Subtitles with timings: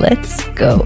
[0.00, 0.84] Let's go!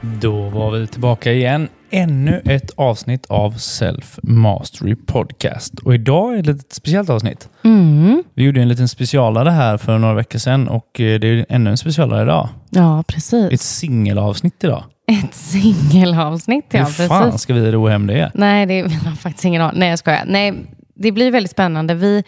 [0.00, 1.68] Då var vi tillbaka igen.
[1.90, 5.78] Ännu ett avsnitt av Self Mastery Podcast.
[5.78, 7.48] Och idag är det ett speciellt avsnitt.
[7.64, 8.22] Mm.
[8.34, 11.70] Vi gjorde en liten specialare här för några veckor sedan och eh, det är ännu
[11.70, 12.48] en specialare idag.
[12.70, 13.62] Ja, Ett precis.
[13.62, 14.84] singelavsnitt idag.
[15.24, 16.78] Ett singelavsnitt, ja.
[16.78, 17.40] Hur fan Precis.
[17.40, 18.30] ska vi ro hem det?
[18.34, 19.80] Nej, det är faktiskt ingen aning.
[19.80, 20.24] Nej, jag skojar.
[20.26, 20.54] Nej,
[20.94, 21.94] det blir väldigt spännande.
[21.94, 22.24] Vi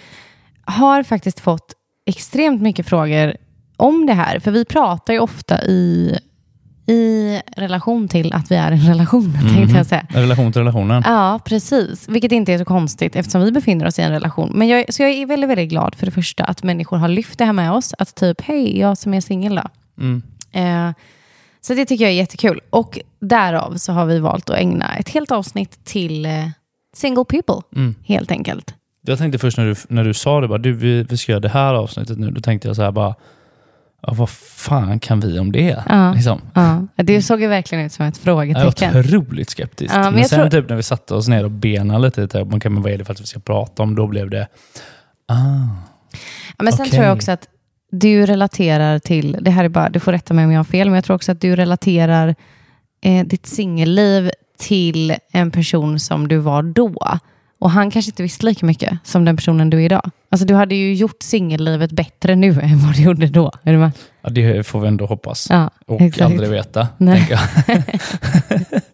[0.64, 1.72] har faktiskt fått
[2.06, 3.34] extremt mycket frågor
[3.76, 4.38] om det här.
[4.38, 6.18] För vi pratar ju ofta i,
[6.86, 10.06] i relation till att vi är en relation, tänkte jag säga.
[10.08, 11.02] En relation till relationen.
[11.06, 12.08] Ja, precis.
[12.08, 14.50] Vilket inte är så konstigt eftersom vi befinner oss i en relation.
[14.54, 17.38] Men jag, så jag är väldigt, väldigt glad för det första att människor har lyft
[17.38, 17.94] det här med oss.
[17.98, 19.68] Att typ, hej, jag som är singel då.
[20.00, 20.22] Mm.
[20.52, 20.94] Eh,
[21.60, 22.60] så det tycker jag är jättekul.
[22.70, 26.30] Och därav så har vi valt att ägna ett helt avsnitt till eh,
[26.96, 27.94] single people, Mm.
[28.04, 28.74] helt enkelt.
[29.06, 31.40] Jag tänkte först när du, när du sa det, bara, du, vi, vi ska göra
[31.40, 32.30] det här avsnittet nu.
[32.30, 33.14] Då tänkte jag så här bara,
[34.06, 35.82] ja, vad fan kan vi om det?
[35.88, 36.12] Ja.
[36.14, 36.40] Liksom.
[36.54, 38.96] Ja, det såg ju verkligen ut som ett Jag är frågetecken.
[39.00, 39.94] otroligt skeptisk.
[39.94, 42.46] Ja, men men sen tror- typ när vi satte oss ner och benade lite, typ,
[42.50, 43.94] man kan, men vad är det för att vi ska prata om?
[43.94, 44.46] Då blev det,
[45.28, 45.34] ah,
[46.56, 46.90] Ja, men sen Okej.
[46.92, 47.48] tror jag också att
[47.90, 50.88] du relaterar till, det här är bara, du får rätta mig om jag har fel,
[50.88, 52.34] men jag tror också att du relaterar
[53.04, 57.18] eh, ditt singelliv till en person som du var då.
[57.62, 60.10] Och han kanske inte visste lika mycket som den personen du är idag.
[60.28, 63.52] Alltså du hade ju gjort singellivet bättre nu än vad du gjorde då.
[63.62, 63.90] Är du med?
[64.22, 65.46] ja, det får vi ändå hoppas.
[65.50, 66.30] Ja, och exakt.
[66.30, 66.88] aldrig veta.
[66.98, 67.18] Nej.
[67.18, 68.80] tänker jag.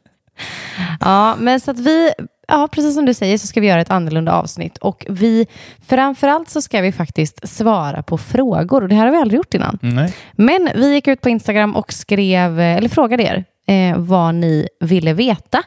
[1.01, 2.11] Ja, men så att vi,
[2.49, 4.79] ja, precis som du säger så ska vi göra ett annorlunda avsnitt.
[4.79, 5.47] Och vi,
[5.89, 8.83] framförallt så ska vi faktiskt svara på frågor.
[8.83, 9.79] Och det här har vi aldrig gjort innan.
[9.83, 10.15] Nej.
[10.33, 14.69] Men vi gick ut på Instagram och skrev, eh, eller frågade er eh, vad ni
[14.81, 15.63] ville veta.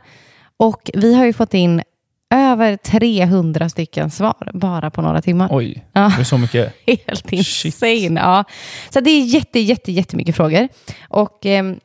[0.57, 1.81] Och vi har ju fått in
[2.31, 5.47] över 300 stycken svar bara på några timmar.
[5.51, 6.11] Oj, Ja.
[6.15, 6.73] det är så mycket.
[7.07, 8.19] Helt insane.
[8.21, 8.43] Ja.
[8.89, 10.67] Så det är jätte, jätte, jättemycket frågor.
[11.09, 11.79] Och ehm,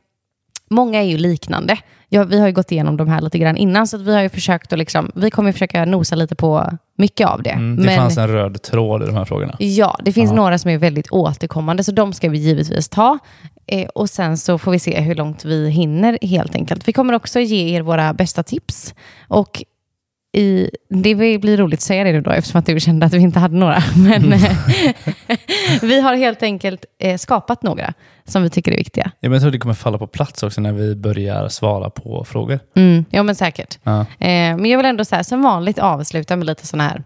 [0.71, 1.77] många är ju liknande.
[2.09, 4.29] Ja, vi har ju gått igenom de här lite grann innan, så vi har ju
[4.29, 7.51] försökt att liksom, vi kommer försöka nosa lite på mycket av det.
[7.51, 9.57] Mm, det fanns en röd tråd i de här frågorna.
[9.59, 10.37] Ja, det finns Ja.
[10.37, 13.19] några som är väldigt återkommande, så de ska vi givetvis ta.
[13.67, 16.89] Eh, och sen så får vi se hur långt vi hinner helt enkelt.
[16.89, 18.95] Vi kommer också ge er våra bästa tips.
[19.29, 19.63] Och
[20.37, 23.19] i, det blir roligt att säga det nu då, eftersom att du kände att vi
[23.19, 23.83] inte hade några.
[23.97, 24.53] Men eh,
[25.83, 29.05] vi har helt enkelt eh, skapat några som vi tycker är viktiga.
[29.21, 32.25] Ja, men jag tror det kommer falla på plats också när vi börjar svara på
[32.25, 32.59] frågor.
[32.77, 33.79] Mm, ja, men säkert.
[33.83, 34.01] Ja.
[34.01, 37.03] Eh, men jag vill ändå så här, som vanligt avsluta med lite sådana här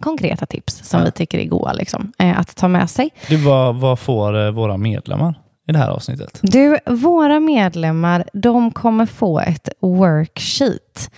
[0.00, 1.04] konkreta tips som Ja.
[1.06, 3.10] vi tycker är goda liksom, eh, att ta med sig.
[3.28, 5.34] Du, vad, vad får våra medlemmar
[5.68, 6.38] i det här avsnittet?
[6.42, 11.10] Du, våra medlemmar, de kommer få ett worksheet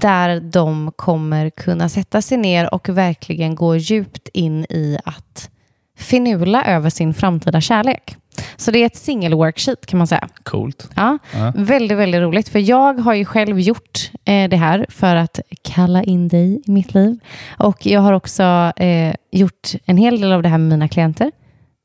[0.00, 5.50] där de kommer kunna sätta sig ner och verkligen gå djupt in i att
[5.98, 8.16] finula över sin framtida kärlek.
[8.56, 10.28] Så det är ett singel-worksheet kan man säga.
[10.42, 10.88] Coolt.
[10.94, 11.52] Ja, Ja.
[11.56, 12.48] Väldigt, väldigt roligt.
[12.48, 16.70] För jag har ju själv gjort eh, det här för att kalla in dig i
[16.70, 17.18] mitt liv.
[17.58, 21.32] Och jag har också eh, gjort en hel del av det här med mina klienter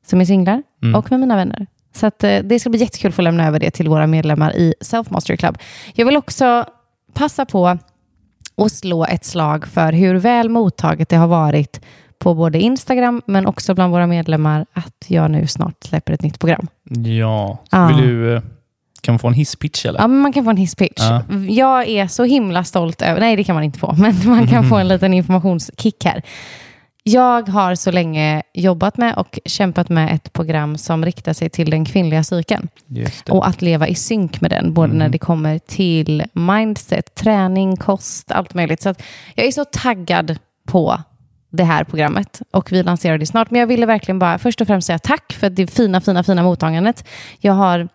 [0.07, 0.95] som är singlar Mm.
[0.95, 1.67] och med mina vänner.
[1.95, 4.55] Så att, eh, det ska bli jättekul att få lämna över det till våra medlemmar
[4.55, 5.57] i Self Mastery Club.
[5.93, 6.65] Jag vill också
[7.13, 7.77] passa på
[8.59, 11.81] att slå ett slag för hur väl mottaget det har varit
[12.19, 16.39] på både Instagram men också bland våra medlemmar att jag nu snart släpper ett nytt
[16.39, 16.67] program.
[16.89, 17.57] Ja.
[17.71, 17.87] Ja.
[17.87, 18.41] Vill du, eh,
[19.01, 19.99] kan man få en hisspitch eller?
[19.99, 21.01] Ja, man kan få en hisspitch.
[21.01, 21.23] Ja.
[21.47, 24.63] Jag är så himla stolt över, nej det kan man inte få, men man kan
[24.69, 26.21] få en liten informationskick här.
[27.11, 31.69] Jag har så länge jobbat med och kämpat med ett program som riktar sig till
[31.69, 32.67] den kvinnliga psyken
[33.29, 38.31] och att leva i synk med den, både när det kommer till mindset, träning, kost,
[38.31, 38.81] allt möjligt.
[38.81, 38.93] Så
[39.35, 41.01] jag är så taggad på
[41.51, 43.51] det här programmet och vi lanserar det snart.
[43.51, 46.43] Men jag ville verkligen bara först och främst säga tack för det fina, fina, fina
[46.43, 47.07] mottagandet.
[47.39, 47.87] Jag har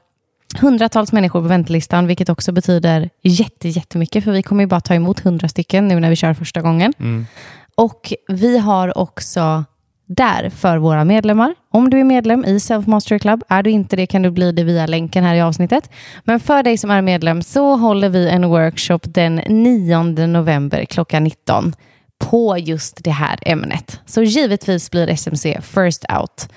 [0.60, 4.94] hundratals människor på väntelistan, vilket också betyder jätte, jättemycket, för vi kommer ju bara ta
[4.94, 6.92] emot hundra stycken nu när vi kör första gången.
[6.98, 7.26] Mm.
[7.74, 9.64] Och vi har också
[10.06, 11.54] där för våra medlemmar.
[11.70, 14.52] Om du är medlem i Self Mastery Club, är du inte det kan du bli
[14.52, 15.90] det via länken här i avsnittet.
[16.24, 21.24] Men för dig som är medlem så håller vi en workshop den 9 november klockan
[21.24, 21.74] 19
[22.18, 24.00] på just det här ämnet.
[24.06, 26.48] Så givetvis blir SMC first out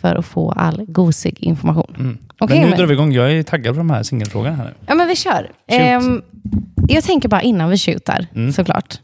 [0.00, 2.18] för att få all gosig information.
[2.38, 3.12] Okej, men nu men- drar vi igång.
[3.12, 4.70] Jag är taggad på de här singelfrågorna här nu.
[4.86, 5.50] Ja, men vi kör.
[5.66, 6.22] Ehm,
[6.88, 8.52] jag tänker bara innan vi shootar, Mm.
[8.52, 9.00] såklart.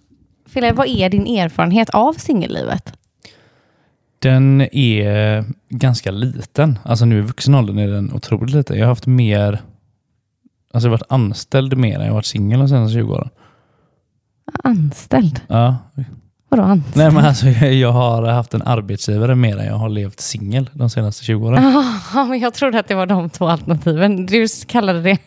[0.58, 2.92] Fille, vad är din erfarenhet av singellivet?
[4.18, 6.78] Den är ganska liten.
[6.84, 8.76] Alltså nu i vuxen ålder är den otroligt liten.
[8.78, 9.62] Jag har haft mer...
[10.72, 13.28] Alltså jag har varit anställd mer än jag har varit singel de senaste 20 åren.
[14.64, 15.40] Anställd?
[15.46, 15.76] Ja.
[16.48, 16.96] Vadå anställd?
[16.96, 20.90] Nej men alltså jag har haft en arbetsgivare mer än jag har levt singel de
[20.90, 21.62] senaste 20 åren.
[22.14, 24.26] Ja, men jag trodde att det var de två alternativen.
[24.26, 25.18] Du kallade det...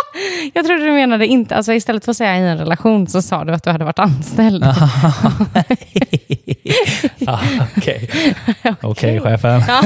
[0.54, 3.44] Jag trodde du menade inte, alltså istället för att säga i en relation så sa
[3.44, 4.64] du att du hade varit anställd.
[7.26, 7.40] ah,
[7.76, 8.10] Okej,
[8.82, 9.62] Okej, chefen.
[9.68, 9.80] Ja,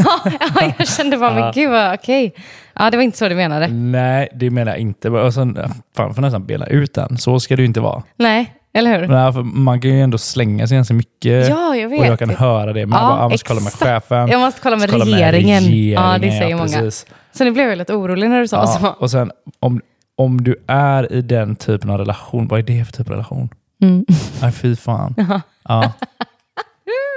[0.61, 1.53] ja, jag kände bara, men Ja.
[1.55, 2.35] gud vad okej.
[2.79, 3.69] Ja, det var inte så du menade.
[3.69, 5.33] Nej, det menar jag inte.
[5.35, 5.59] Sen,
[5.97, 7.19] fan, får nästan bena ut den.
[7.19, 8.03] Så ska det ju inte vara.
[8.17, 9.07] Nej, eller hur?
[9.09, 11.49] Nej, för man kan ju ändå slänga sig ganska mycket.
[11.49, 12.01] Ja, jag vet.
[12.01, 12.87] Och jag kan höra det.
[12.87, 14.29] Men Ja, jag bara, ah, måste kolla med chefen.
[14.29, 15.63] Jag måste kolla med Kolla regeringen.
[15.63, 16.05] regeringen.
[16.13, 16.91] Ja, det säger ja, många.
[17.35, 18.87] Så nu blev jag lite orolig när du sa Ja, så.
[18.89, 19.31] och sen
[19.61, 19.81] om,
[20.23, 23.49] om du är i den typen av relation, vad är det för typ av relation?
[23.83, 24.05] Mm.
[24.43, 25.15] Nej, fy fan.
[25.65, 25.93] Ja.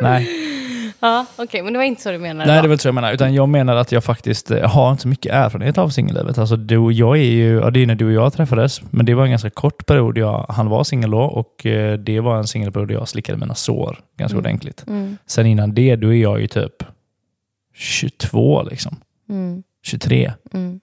[0.01, 0.27] Nej,
[0.99, 2.51] Ja, okej, men det var inte så du menade.
[2.51, 3.13] Nej, det är väl så jag menar.
[3.13, 6.37] Utan jag menar att jag faktiskt eh, har inte så mycket erfarenhet av singellivet.
[6.37, 9.05] Alltså, du och jag är ju, ja, det är när du och jag träffades, men
[9.05, 10.17] det var en ganska kort period.
[10.17, 13.99] Jag, han var singel då och eh, det var en singelperiod jag slickade mina sår
[14.17, 14.83] ganska ordentligt.
[14.87, 16.83] Mm, Sen innan det, då är jag ju typ
[17.73, 18.95] 22, liksom.
[19.29, 20.33] mm, 23.
[20.53, 20.79] mm.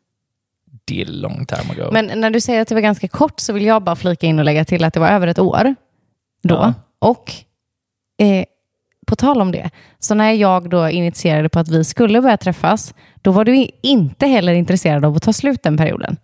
[0.93, 1.91] Är long time ago.
[1.93, 4.39] Men när du säger att det var ganska kort så vill jag bara flika in
[4.39, 5.75] och lägga till att det var över ett år
[6.43, 6.55] då.
[6.55, 6.75] Ja.
[6.99, 7.33] Och
[8.19, 8.45] eh,
[9.07, 12.95] på tal om det, så när jag då initierade på att vi skulle börja träffas,
[13.23, 16.17] då var du inte heller intresserad av att ta slut den perioden.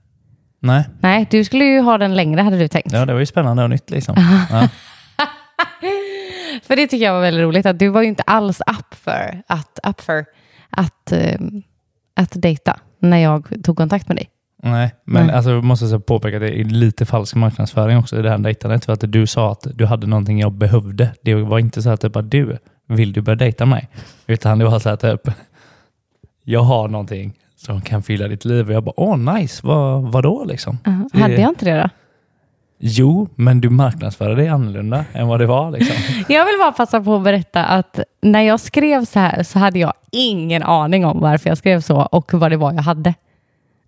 [0.61, 2.93] Nej, Nej, du skulle ju ha den längre hade du tänkt.
[2.93, 4.15] ja, det var ju spännande och nytt liksom.
[4.51, 4.69] Ja.
[6.63, 9.43] För det tycker jag var väldigt roligt, att du var ju inte alls up för
[9.47, 10.25] att, up för
[10.71, 11.39] att, eh,
[12.17, 14.29] att dejta när jag tog kontakt med dig.
[14.63, 15.37] Nej, men Nej.
[15.37, 18.85] Alltså, jag måste påpeka att det är lite falsk marknadsföring också i det här dejtandet.
[18.85, 21.11] För att du sa att du hade någonting jag behövde.
[21.23, 22.59] Det var inte så att typ att du,
[22.89, 23.89] vill du börja dejta mig?
[24.27, 25.29] Utan det var så att typ,
[26.45, 28.67] jag har någonting som kan fylla ditt liv.
[28.69, 30.79] Och jag bara, åh nice, vad, vadå liksom?
[30.89, 31.89] Uh, Det- Hade jag inte det då?
[32.81, 35.71] Jo, men du marknadsförde dig annorlunda än vad det var.
[35.71, 35.97] Liksom.
[36.35, 39.79] Jag vill bara passa på att berätta att när jag skrev så här så hade
[39.79, 43.15] jag ingen aning om varför jag skrev så och vad det var jag hade.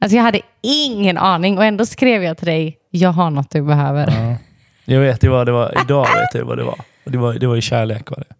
[0.00, 3.62] Alltså jag hade ingen aning och ändå skrev jag till dig, jag har något du
[3.62, 4.06] behöver.
[4.10, 4.36] Ja.
[4.84, 6.80] Jag vet, det var, det var, idag vet jag vad det var.
[7.04, 8.10] Det var, det var ju kärlek.
[8.10, 8.34] Var det.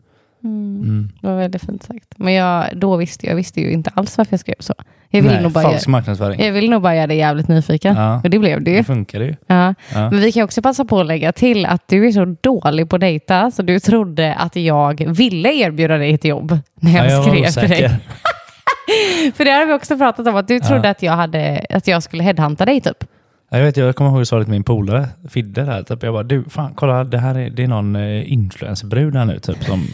[0.49, 1.13] Mm.
[1.21, 2.15] Det var väldigt fint sagt.
[2.17, 4.75] Men jag, då visste jag visste ju inte alls varför jag skrev så.
[5.13, 6.41] Jag ville, nog bara, falsk göra, marknadsföring.
[6.45, 7.97] jag ville nog bara göra dig jävligt nyfiken.
[7.97, 8.21] Ja.
[8.25, 8.77] Och det blev det ju.
[8.77, 9.37] Det funkar ju.
[9.47, 9.75] Ja.
[9.95, 10.11] Ja.
[10.11, 12.97] Men vi kan också passa på att lägga till att du är så dålig på
[12.97, 17.37] att dejta så du trodde att jag ville erbjuda dig ett jobb när jag, Ja,
[17.37, 17.99] jag skrev till dig.
[19.35, 20.91] För det har vi också pratat om, att du trodde Ja.
[20.91, 23.05] att, jag hade, att jag skulle headhunta dig typ.
[23.51, 25.83] Ja, Jag, vet, jag kommer ihåg att jag sa det till min polare, Fidde, där,
[25.83, 29.25] typ, jag bara, du, fan kolla, det här är, det är någon eh, influencerbrud här
[29.25, 29.87] nu typ, som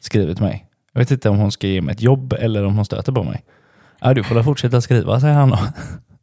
[0.00, 0.64] skriver till mig.
[0.92, 3.22] Jag vet inte om hon ska ge mig ett jobb eller om hon stöter på
[3.22, 3.42] mig.
[4.00, 5.58] Ja, du får väl fortsätta skriva, säger han då.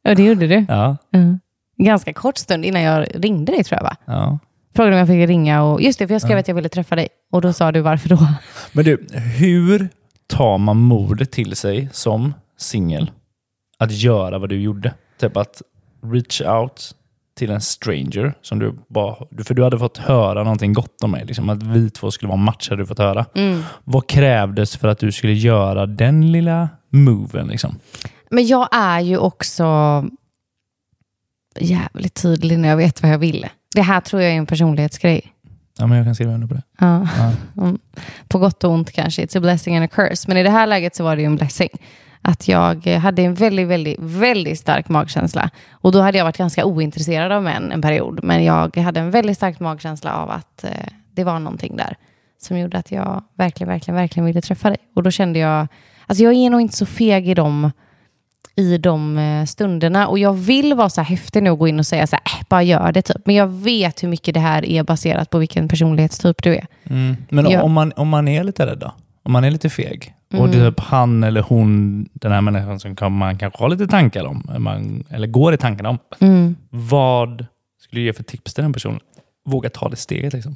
[0.03, 0.65] Ja, det gjorde du.
[0.69, 1.39] Ja, Mm.
[1.77, 3.95] Ganska kort stund innan jag ringde dig tror jag va?
[4.06, 4.39] ja.
[4.75, 6.39] Frågade om jag fick ringa och just det, för jag skrev Ja.
[6.39, 7.07] att jag ville träffa dig.
[7.31, 8.27] Och då sa du varför då?
[8.71, 9.07] Men du,
[9.38, 9.89] hur
[10.27, 13.11] tar man modet till sig som singel
[13.78, 14.94] att göra vad du gjorde?
[15.19, 15.61] Typ att
[16.04, 16.95] reach out
[17.38, 21.26] till en stranger, som du bara, för du hade fått höra någonting gott om mig.
[21.26, 23.26] Liksom, att vi två skulle vara match hade du fått höra.
[23.35, 23.64] Mm.
[23.83, 27.47] Vad krävdes för att du skulle göra den lilla moven?
[27.47, 27.80] Liksom?
[28.30, 30.06] Men jag är ju också
[31.59, 33.47] jävligt tydlig när jag vet vad jag vill.
[33.76, 35.34] Det här tror jag är en personlighetsgrej.
[35.79, 36.61] Ja, men jag kan skriva under på det.
[36.79, 37.07] Ja.
[37.17, 37.73] Ja.
[38.27, 39.25] På gott och ont kanske.
[39.25, 40.27] It's a blessing and a curse.
[40.27, 41.69] Men i det här läget så var det ju en blessing.
[42.21, 45.49] Att jag hade en väldigt, väldigt, väldigt stark magkänsla.
[45.71, 48.19] Och då hade jag varit ganska ointresserad av män en period.
[48.23, 50.69] Men jag hade en väldigt stark magkänsla av att eh,
[51.11, 51.97] det var någonting där.
[52.41, 54.77] Som gjorde att jag verkligen, verkligen, verkligen ville träffa dig.
[54.95, 55.67] Och då kände jag,
[56.07, 57.71] alltså jag är nog inte så feg i de,
[58.55, 60.07] i de eh, stunderna.
[60.07, 62.34] Och jag vill vara så här häftig nu och gå in och säga så här,
[62.49, 63.21] bara gör det typ.
[63.25, 66.68] Men jag vet hur mycket det här är baserat på vilken personlighetstyp du är.
[66.90, 67.18] Mm.
[67.30, 67.61] Men Ja.
[67.61, 68.92] om, man, om man är lite rädd då?
[69.23, 70.52] Om man är lite feg och Mm.
[70.52, 73.87] det är typ han eller hon, den här människan som kan, man kanske har lite
[73.87, 75.97] tankar om, man, eller går i tankar om.
[76.19, 76.56] Mm.
[76.69, 77.45] Vad
[77.81, 78.99] skulle du ge för tips till den personen?
[79.45, 80.56] Våga ta det steget liksom.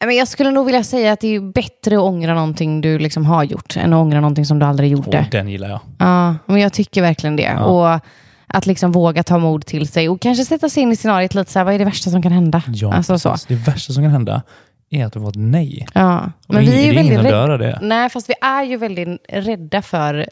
[0.00, 3.44] Jag skulle nog vilja säga att det är bättre att ångra någonting du liksom har
[3.44, 5.18] gjort än att ångra någonting som du aldrig gjorde.
[5.18, 5.80] Och den gillar jag.
[5.98, 7.42] Ja, men jag tycker verkligen det.
[7.42, 7.64] Ja.
[7.64, 8.00] Och
[8.46, 11.52] att liksom våga ta mod till sig och kanske sätta sig in i scenariet lite
[11.52, 12.62] så här, vad är det värsta som kan hända?
[12.66, 13.36] Ja, alltså så.
[13.48, 14.42] Det värsta som kan hända
[14.90, 15.86] är att du får ett nej.
[15.94, 16.32] Ja.
[16.46, 17.56] Och Men vi är ju väldigt rädda.
[17.56, 17.78] det.
[17.82, 20.28] Nej, fast vi är ju väldigt rädda för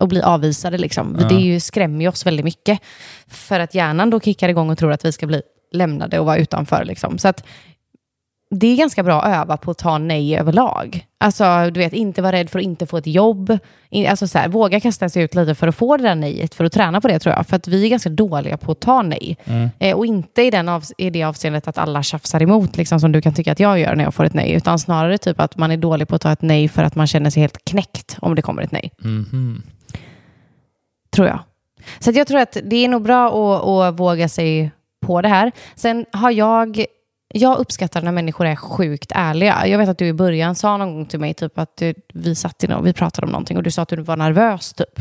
[0.00, 0.78] att bli avvisade.
[0.78, 1.16] Liksom.
[1.20, 1.28] Ja.
[1.28, 2.80] Det är ju, skrämmer ju oss väldigt mycket.
[3.28, 6.36] För att hjärnan då kickar igång och tror att vi ska bli lämnade och vara
[6.36, 6.84] utanför.
[6.84, 7.18] Liksom.
[7.18, 7.44] Så att
[8.50, 11.06] det är ganska bra att öva på att ta nej överlag.
[11.18, 13.58] Alltså, du vet, inte vara rädd för att inte få ett jobb.
[14.08, 16.64] Alltså, så här, våga kasta sig ut lite för att få det där nejet, för
[16.64, 17.46] att träna på det tror jag.
[17.46, 19.36] För att vi är ganska dåliga på att ta nej.
[19.44, 19.68] Mm.
[19.78, 23.12] Eh, och inte i, den av, i det avseendet att alla tjafsar emot, liksom, som
[23.12, 24.52] du kan tycka att jag gör när jag får ett nej.
[24.52, 27.06] Utan snarare typ att man är dålig på att ta ett nej för att man
[27.06, 28.90] känner sig helt knäckt om det kommer ett nej.
[28.98, 29.62] Mhm.
[31.10, 31.38] Tror jag.
[31.98, 34.70] Så jag tror att det är nog bra att, att våga sig
[35.06, 35.52] på det här.
[35.74, 36.84] Sen har jag...
[37.36, 39.66] Jag uppskattar när människor är sjukt ärliga.
[39.66, 42.34] Jag vet att du i början sa någon gång till mig typ att du, vi
[42.34, 44.72] satt i någon, vi pratade om någonting och du sa att du var nervös.
[44.72, 45.00] typ.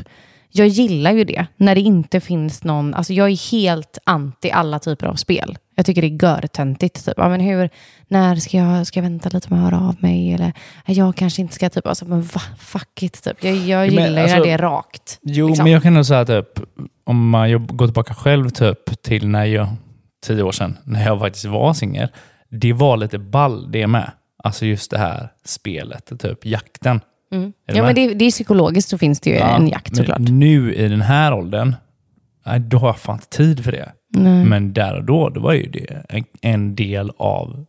[0.52, 2.94] Jag gillar ju det, när det inte finns någon...
[2.94, 5.58] Alltså jag är helt anti alla typer av spel.
[5.76, 7.06] Jag tycker det är görtöntigt.
[7.06, 7.14] Typ.
[7.18, 7.70] Ja, men hur,
[8.08, 10.34] när ska jag, ska jag vänta lite med att höra av mig?
[10.34, 10.54] Eller
[10.86, 11.70] jag kanske inte ska...
[11.70, 13.24] Typ, alltså, men va, fuck it.
[13.24, 13.44] Typ.
[13.44, 15.20] Jag, jag men gillar ju alltså- när det är rakt.
[15.22, 15.64] Jo, liksom.
[15.64, 16.60] men jag kan nog säga typ,
[17.04, 19.68] om man går tillbaka själv typ till när jag,
[20.26, 22.08] tio år sedan, när jag faktiskt var singel.
[22.50, 24.12] Det var lite ball det med.
[24.44, 27.02] Alltså just det här spelet, typ jakten.
[27.32, 27.54] Mm.
[27.66, 30.20] Ja, men det, det är psykologiskt så finns det ju en jakt såklart.
[30.20, 31.76] Nu i den här åldern,
[32.46, 33.92] nej, då har jag fan inte tid för det.
[34.10, 34.46] Nej.
[34.46, 37.66] Men där och då, då var ju det en, en del av...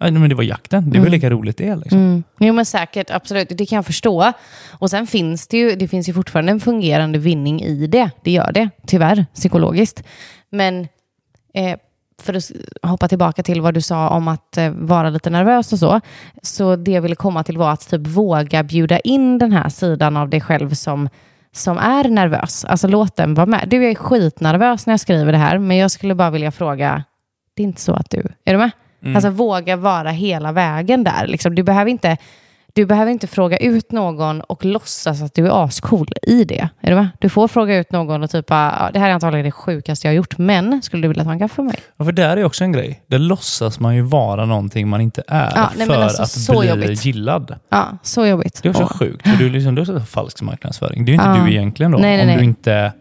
[0.00, 0.84] Ja, men det var jakten.
[0.90, 1.12] Det var Mm.
[1.12, 1.76] lika roligt det.
[1.76, 1.98] Liksom.
[1.98, 2.22] Mm.
[2.40, 3.48] Jo men säkert, absolut.
[3.48, 4.32] Det kan jag förstå.
[4.78, 8.10] Och sen finns det ju, det finns ju fortfarande en fungerande vinning i det.
[8.24, 10.04] Det gör det, tyvärr, psykologiskt.
[10.50, 10.88] Men
[11.52, 11.78] eh,
[12.22, 12.50] för att
[12.82, 16.00] hoppa tillbaka till vad du sa om att eh, vara lite nervös och så.
[16.42, 20.16] Så det jag ville komma till var att typ våga bjuda in den här sidan
[20.16, 21.08] av dig själv som,
[21.52, 22.64] som är nervös.
[22.64, 23.68] Alltså låt den vara med.
[23.68, 27.04] Du, jag är skitnervös när jag skriver det här, men jag skulle bara vilja fråga,
[27.56, 28.70] det är inte så att du, är du med?
[29.02, 29.16] Mm.
[29.16, 31.26] Alltså våga vara hela vägen där.
[31.26, 31.54] Liksom.
[31.54, 32.16] Du, behöver inte,
[32.74, 36.68] du behöver inte fråga ut någon och låtsas att du är ascool i det.
[36.80, 37.08] Är du med?
[37.18, 40.12] Du får fråga ut någon och typ, "Ja, det här är antagligen det sjukaste jag
[40.12, 41.78] har gjort, men skulle du vilja ta en kaffe med mig?
[41.96, 43.02] Ja, för där är också en grej.
[43.06, 46.60] Där låtsas man ju vara någonting man inte är Ja, nej, för alltså, att så
[46.60, 47.04] bli jobbigt.
[47.04, 47.54] gillad.
[47.68, 48.60] Ja, så jobbigt.
[48.62, 49.28] Det är också Och- sjukt.
[49.28, 51.04] För du liksom, det är också falsk marknadsföring.
[51.04, 51.44] Det är ju inte Ja.
[51.46, 51.98] du egentligen då.
[51.98, 52.92] Nej, nej, om du inte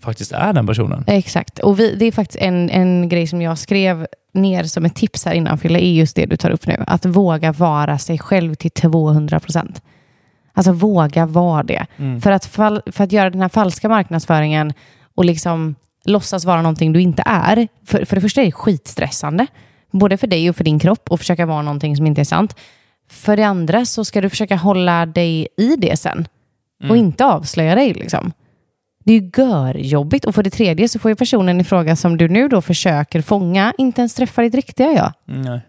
[0.00, 1.04] faktiskt är den personen.
[1.06, 1.58] Exakt.
[1.58, 5.24] Och vi, det är faktiskt en, en grej som jag skrev ner som ett tips
[5.24, 6.84] här innan, Fille, är just det du tar upp nu.
[6.86, 9.82] Att våga vara sig själv till 200 procent.
[10.52, 11.86] Alltså våga vara det.
[11.96, 12.20] Mm.
[12.20, 14.72] För, att för att göra den här falska marknadsföringen
[15.14, 17.68] och liksom låtsas vara någonting du inte är.
[17.86, 19.46] För, för det första är det skitstressande.
[19.90, 22.56] Både för dig och för din kropp och försöka vara någonting som inte är sant.
[23.10, 26.28] För det andra så ska du försöka hålla dig i det sen.
[26.88, 28.32] Och inte avslöja dig liksom.
[29.10, 29.30] Det är ju
[29.74, 30.24] görjobbigt.
[30.24, 33.22] Och för det tredje så får ju personen i fråga som du nu då försöker
[33.22, 35.12] fånga inte ens träffa ditt riktiga jag.
[35.24, 35.60] Nej.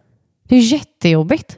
[0.48, 1.58] Det är ju jättejobbigt.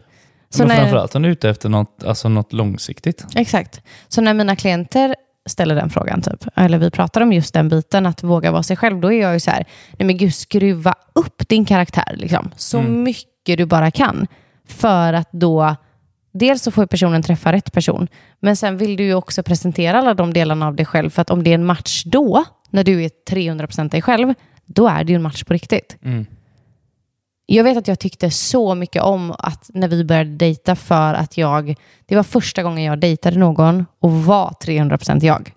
[0.50, 3.26] Så Men när, framförallt om du är ute efter något, alltså något långsiktigt.
[3.36, 3.82] exakt.
[4.08, 8.06] Så när mina klienter ställer den frågan, typ, eller vi pratar om just den biten,
[8.06, 9.66] att våga vara sig själv, då är jag ju så här,
[9.98, 13.04] nej men gud, skruva upp din karaktär liksom, så Mm.
[13.04, 14.28] mycket du bara kan.
[14.68, 15.76] För att då,
[16.34, 18.08] dels så får personen träffa rätt person,
[18.44, 21.30] men sen vill du ju också presentera alla de delarna av dig själv, för att
[21.30, 24.34] om det är en match då, när du är 300% dig själv,
[24.66, 25.98] då är det ju en match på riktigt.
[26.04, 26.26] Mm.
[27.46, 31.38] Jag vet att jag tyckte så mycket om att när vi började dejta för att
[31.38, 35.52] jag, det var första gången jag dejtade någon och var 300% jag.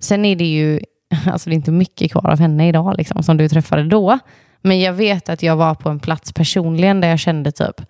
[0.00, 0.80] Sen är det ju,
[1.26, 4.18] alltså det är inte mycket kvar av henne idag liksom, som du träffade då.
[4.60, 7.80] Men jag vet att jag var på en plats personligen där jag kände typ,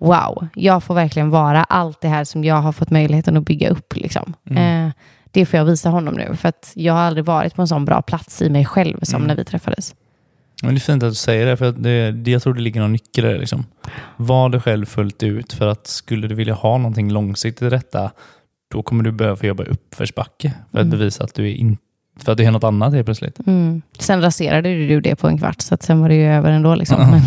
[0.00, 3.68] wow, jag får verkligen vara allt det här som jag har fått möjligheten att bygga
[3.68, 3.96] upp.
[3.96, 4.34] Liksom.
[4.50, 4.88] Eh,
[5.30, 7.84] det får jag visa honom nu, för att jag har aldrig varit på en sån
[7.84, 9.26] bra plats i mig själv som Mm.
[9.28, 9.94] när vi träffades.
[10.62, 12.60] Men det är fint att du säger det, för att det, det, jag tror det
[12.60, 13.38] ligger någon nyckel det.
[13.38, 13.64] Liksom.
[14.16, 18.10] Var dig själv fullt ut, för att skulle du vilja ha någonting långsiktigt i detta,
[18.72, 20.98] då kommer du behöva jobba i uppförsbacke för att Mm.
[20.98, 21.76] bevisa att du är in,
[22.24, 23.38] för att du är något annat helt plötsligt.
[23.46, 23.82] Mm.
[23.98, 26.74] Sen raserade du det på en kvart, så att sen var det ju över ändå.
[26.74, 27.00] Liksom.
[27.10, 27.20] Men...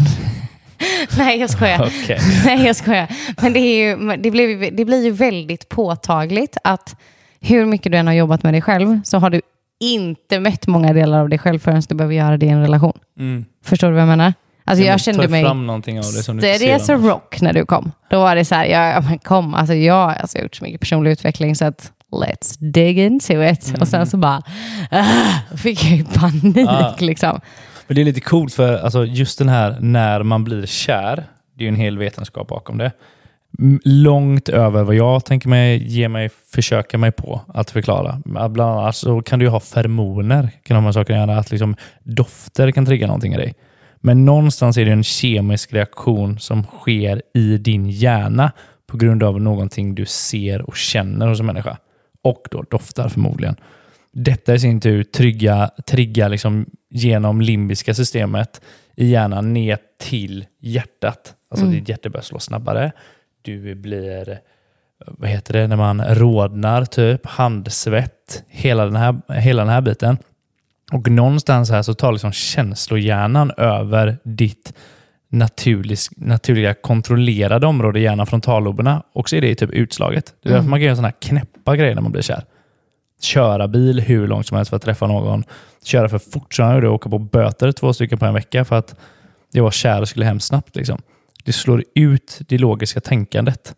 [1.18, 1.82] Nej, jag skojar.
[2.04, 2.20] Okej.
[2.46, 3.08] Nej, jag skojar.
[3.42, 6.96] Men det, är ju, det, blir, det blir ju väldigt påtagligt att
[7.42, 9.42] hur mycket du än har jobbat med dig själv så har du
[9.80, 13.00] inte mött många delar av dig själv förrän du behöver göra det i en relation.
[13.20, 13.46] Mm.
[13.66, 14.34] Förstår du vad jag menar?
[14.66, 16.90] Alltså jag, kände mig fram någonting av det som du a annars.
[16.90, 17.92] rock när du kom.
[18.10, 20.64] Då var det så här, ja, men kom, alltså jag, alltså jag har gjort så
[20.64, 23.74] mycket personlig utveckling så att let's dig into it.
[23.80, 24.42] Och sen så bara,
[24.92, 26.96] ah, fick jag ju panik Ah.
[27.00, 27.42] liksom.
[27.88, 31.24] Men det är lite coolt för alltså, just den här när man blir kär,
[31.56, 32.92] det är ju en hel vetenskap bakom det.
[33.84, 38.22] Långt över vad jag tänker mig ge mig, försöka mig på att förklara.
[38.26, 41.76] Bland annat så kan du ju ha feromoner, kan de här sakerna göra, att liksom
[42.04, 43.56] dofter kan trigga någonting i dig.
[43.96, 48.52] Men någonstans är det en kemisk reaktion som sker i din hjärna
[48.88, 51.78] på grund av någonting du ser och känner hos en människa.
[52.24, 53.56] Och då doftar förmodligen.
[54.14, 58.62] Detta i sin tur triggar, triggar liksom genom limbiska systemet
[58.96, 61.34] i hjärnan ner till hjärtat.
[61.52, 61.78] Alltså mm.
[61.78, 62.92] ditt hjärta börjar slå snabbare.
[63.42, 64.40] Du blir,
[65.08, 70.18] vad heter det, när man rodnar, typ handsvett, hela den här, hela den här biten.
[70.92, 74.74] Och någonstans här så tar liksom känslohjärnan över ditt
[75.30, 79.04] naturlig, naturliga kontrollerade område i hjärnan, frontalloberna.
[79.14, 80.26] Och så är det typ utslaget.
[80.26, 80.70] Det är därför mm.
[80.70, 82.44] man kan göra sådana här knäppa grejer när man blir kär.
[83.22, 85.44] Köra bil hur långt som helst för att träffa någon.
[85.84, 88.66] Köra för fort som jag gjorde och åka på böter två stycken på en vecka
[88.66, 88.96] för att
[89.52, 90.76] jag var kär och skulle hem snabbt.
[90.76, 91.02] Liksom.
[91.44, 93.76] Det slår ut det logiska tänkandet.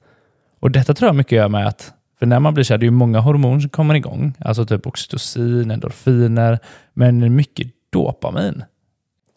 [0.59, 2.87] Och Detta tror jag mycket gör med att för när man blir kär, det är
[2.87, 4.33] ju många hormoner som kommer igång.
[4.39, 6.59] Alltså typ oxytocin, endorfiner,
[6.93, 8.63] men mycket dopamin.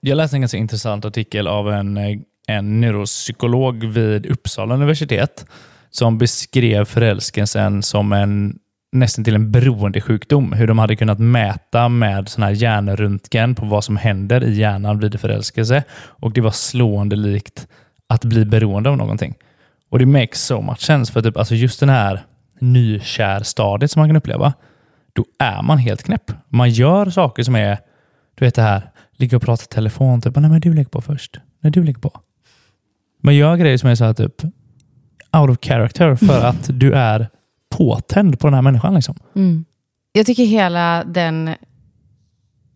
[0.00, 1.99] Jag läste en ganska intressant artikel av en,
[2.47, 5.47] en neuropsykolog vid Uppsala universitet
[5.90, 8.59] som beskrev förälskelsen som en
[8.92, 10.52] nästan till en beroendesjukdom.
[10.52, 14.99] Hur de hade kunnat mäta med sån här hjärnröntgen på vad som händer i hjärnan
[14.99, 15.84] vid förälskelse.
[15.94, 17.66] Och det var slående likt
[18.06, 19.34] att bli beroende av någonting.
[19.90, 21.12] Och det makes so much sense.
[21.12, 22.25] För typ, alltså just den här
[22.58, 24.52] nykärstadiet som man kan uppleva,
[25.12, 26.32] då är man helt knäpp.
[26.49, 27.78] Man gör saker som är,
[28.34, 30.90] du vet det här, ligga och prata i telefon, typ, ah, nej men du lägger
[30.90, 31.40] på först.
[31.61, 32.20] Nej, du lägger på.
[33.22, 34.44] Man gör grejer som är så här typ
[35.32, 37.28] out of character för att du är
[37.72, 38.94] påtänd på den här människan.
[38.94, 39.16] Liksom.
[39.34, 39.64] Mm.
[40.12, 41.54] Jag tycker hela den...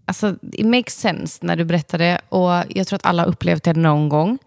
[0.04, 3.62] Alltså, it makes sense när du berättar det och jag tror att alla har upplevt
[3.62, 4.38] det någon gång.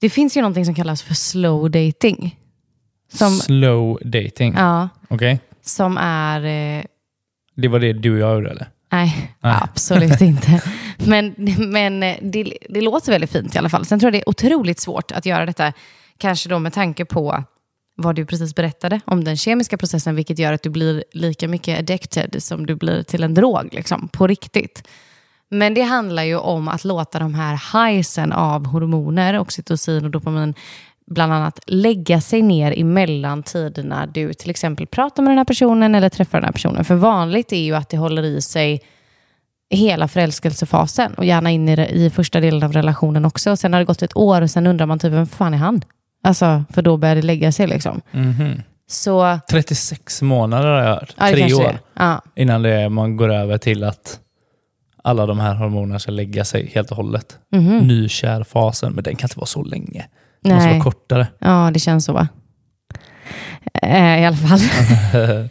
[0.00, 2.38] Det finns ju någonting som kallas för slow dating.
[3.12, 4.54] Som, slow dating?
[4.56, 4.88] Ja.
[5.08, 5.14] Okej.
[5.14, 5.38] Okay.
[5.62, 6.44] Som är...
[6.44, 6.84] Eh,
[7.54, 8.68] det var det du och jag gjorde eller?
[8.92, 9.56] Nej, Nej.
[9.60, 10.62] absolut inte.
[10.98, 13.84] Men, men det, det låter väldigt fint i alla fall.
[13.84, 15.72] Sen tror jag det är otroligt svårt att göra detta,
[16.18, 17.44] kanske då med tanke på
[17.98, 21.78] vad du precis berättade om den kemiska processen, vilket gör att du blir lika mycket
[21.78, 24.88] addicted som du blir till en drog, liksom, på riktigt.
[25.50, 30.54] Men det handlar ju om att låta de här highsen av hormoner, oxytocin och dopamin,
[31.06, 35.94] bland annat lägga sig ner i mellantiderna du till exempel pratar med den här personen
[35.94, 36.84] eller träffar den här personen.
[36.84, 38.82] För vanligt är ju att det håller i sig
[39.70, 43.56] hela förälskelsefasen och gärna in i, det, i första delen av relationen också.
[43.56, 45.82] Sen har det gått ett år och sen undrar man typ, vem fan är han?
[46.28, 48.00] Alltså, för då börjar det lägga sig liksom.
[48.12, 48.62] Mm -hmm.
[48.88, 49.38] Så...
[49.50, 51.14] 36 månader har jag hört.
[51.18, 51.78] Ja, Tre år.
[51.94, 52.22] Ja.
[52.36, 54.20] Innan det, man går över till att
[55.02, 57.38] alla de här hormonerna ska lägga sig helt och hållet.
[57.52, 57.86] Mm -hmm.
[57.86, 60.06] Nykärfasen, men den kan inte vara så länge.
[60.42, 61.26] Den måste vara kortare.
[61.38, 62.28] Ja, det känns så va?
[63.82, 64.58] Eh, I alla fall.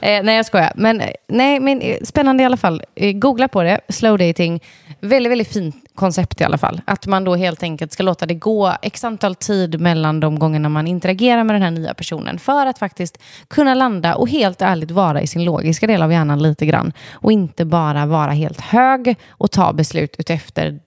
[0.00, 0.72] eh, nej, jag skojar.
[0.76, 2.82] Men, nej, men eh, spännande i alla fall.
[2.94, 3.80] Eh, googla på det.
[3.88, 4.60] Slow dating.
[5.00, 6.80] Väldigt, väldigt fint koncept i alla fall.
[6.84, 10.68] Att man då helt enkelt ska låta det gå x antal tid mellan de gångerna
[10.68, 13.18] man interagerar med den här nya personen för att faktiskt
[13.48, 16.92] kunna landa och helt ärligt vara i sin logiska del av hjärnan lite grann.
[17.12, 20.80] Och inte bara vara helt hög och ta beslut utefter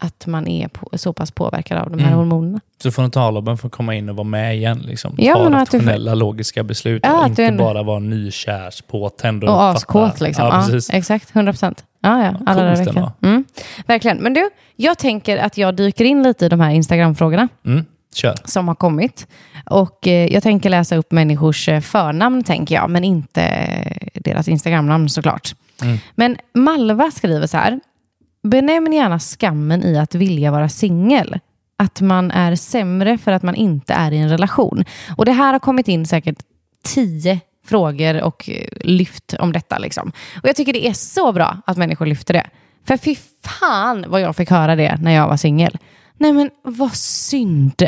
[0.00, 2.18] att man är på, så pass påverkad av de här mm.
[2.18, 2.60] hormonerna.
[2.82, 4.78] Så frontalloben får komma in och vara med igen.
[4.78, 5.14] Liksom.
[5.18, 6.16] Ja, Ta rationella, får...
[6.16, 7.56] logiska beslut ja, och inte en...
[7.56, 10.20] bara vara nykärs, påtänd och, och askåt.
[10.20, 10.44] Liksom.
[10.46, 11.84] Ja, ja, exakt, 100 procent.
[12.00, 13.10] Ja, ja, alla dagar veckan.
[13.22, 13.44] Mm.
[13.86, 14.18] Verkligen.
[14.18, 17.48] Men du, jag tänker att jag dyker in lite i de här Instagram-frågorna.
[17.66, 17.84] Mm.
[18.14, 18.34] Kör.
[18.44, 19.26] Som har kommit.
[19.70, 24.48] Och eh, jag tänker läsa upp människors eh, förnamn, tänker jag, men inte eh, deras
[24.48, 25.54] Instagram-namn såklart.
[25.82, 25.98] Mm.
[26.14, 27.80] Men Malva skriver så här.
[28.42, 31.38] Benämn gärna skammen i att vilja vara singel.
[31.76, 34.84] Att man är sämre för att man inte är i en relation.
[35.16, 36.38] Och det här har kommit in säkert
[36.84, 39.78] tio frågor och eh, lyft om detta.
[39.78, 40.12] Liksom.
[40.42, 42.46] Och Jag tycker det är så bra att människor lyfter det.
[42.86, 45.78] För fy fan vad jag fick höra det när jag var singel.
[46.16, 47.82] Nej men vad synd.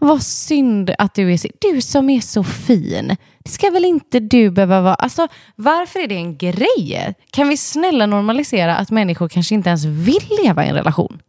[0.00, 1.56] Vad synd att du är singel.
[1.60, 3.16] Du som är så fin.
[3.38, 4.94] Det ska väl inte du behöva vara?
[4.94, 7.14] Alltså, varför är det en grej?
[7.30, 11.22] Kan vi snälla normalisera att människor kanske inte ens vill leva i en relation?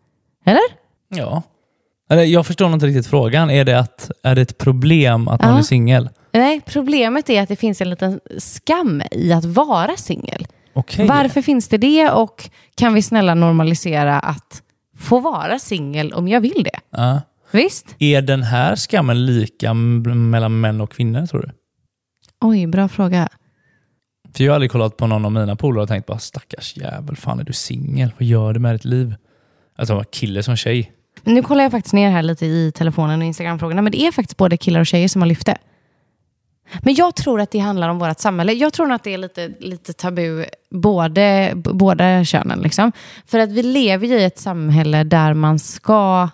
[0.45, 0.63] Eller?
[1.09, 1.43] Ja.
[2.07, 3.49] Jag förstår inte riktigt frågan.
[3.49, 5.47] Är det, att, är det ett problem att ja.
[5.47, 6.09] man är singel?
[6.31, 10.47] Nej, problemet är att det finns en liten skam i att vara singel.
[10.73, 11.07] Okay.
[11.07, 14.61] Varför finns det det och kan vi snälla normalisera att
[14.97, 16.79] få vara singel om jag vill det?
[16.89, 17.21] Ja.
[17.51, 17.95] Visst?
[17.99, 21.51] Är den här skammen lika mellan män och kvinnor tror du?
[22.41, 23.29] Oj, bra fråga.
[24.33, 27.15] För jag har aldrig kollat på någon av mina polare och tänkt bara stackars jävel,
[27.15, 28.11] fan är du singel?
[28.19, 29.15] Vad gör du med ditt liv?
[29.77, 30.91] Alltså kille som tjej.
[31.23, 34.37] Nu kollar jag faktiskt ner här lite i telefonen och Instagram-frågorna, men det är faktiskt
[34.37, 35.57] både killar och tjejer som har lyft det.
[36.79, 38.53] Men jag tror att det handlar om vårt samhälle.
[38.53, 42.59] Jag tror att det är lite, lite tabu, både, båda könen.
[42.59, 42.91] Liksom.
[43.25, 46.29] För att vi lever ju i ett samhälle där man ska,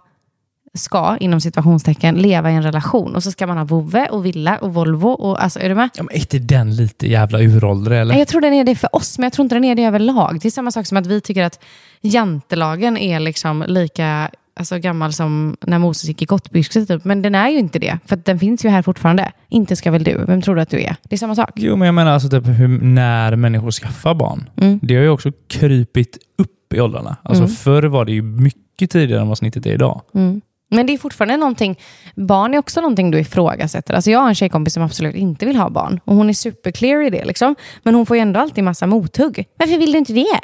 [0.78, 3.16] ska, inom situationstecken, leva i en relation.
[3.16, 5.10] Och så ska man ha vovve och villa och Volvo.
[5.10, 5.90] Och, alltså, är du med?
[5.96, 8.16] Ja, men är inte den lite jävla uråldrig eller?
[8.16, 10.40] Jag tror den är det för oss, men jag tror inte den är det överlag.
[10.42, 11.60] Det är samma sak som att vi tycker att
[12.02, 16.86] jantelagen är liksom lika alltså, gammal som när Moses gick i gottbyxor.
[16.86, 17.06] Typ.
[17.06, 19.32] Men den är ju inte det, för den finns ju här fortfarande.
[19.50, 20.26] Inte ska väl du?
[20.28, 20.96] Vem tror du att du är?
[21.04, 21.52] Det är samma sak.
[21.56, 24.50] Jo, men jag menar alltså typ hur, när människor skaffar barn.
[24.58, 24.80] Mm.
[24.84, 27.18] Det har ju också krypit upp i åldrarna.
[27.24, 27.56] Alltså Mm.
[27.56, 30.02] Förr var det ju mycket tidigare än vad snittet är idag.
[30.16, 30.42] Mm.
[30.70, 31.80] Men det är fortfarande någonting,
[32.16, 33.94] barn är också någonting du ifrågasätter.
[33.94, 36.00] Alltså jag har en tjejkompis som absolut inte vill ha barn.
[36.06, 37.26] Och hon är superclear i det.
[37.26, 37.56] Liksom.
[37.84, 39.46] Men hon får ju ändå alltid massa mothugg.
[39.58, 40.40] Varför vill du inte det?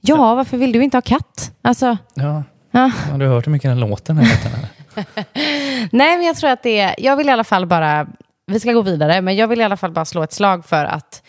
[0.00, 1.52] Ja, varför vill du inte ha katt?
[1.62, 2.42] Alltså, Ja.
[2.70, 2.90] ja.
[3.10, 4.22] Har du hört hur mycket den låten är?
[4.22, 4.68] Eller?
[5.92, 6.94] Nej, men jag tror att det är...
[6.98, 8.06] Jag vill i alla fall bara...
[8.46, 10.84] Vi ska gå vidare, men jag vill i alla fall bara slå ett slag för
[10.84, 11.22] att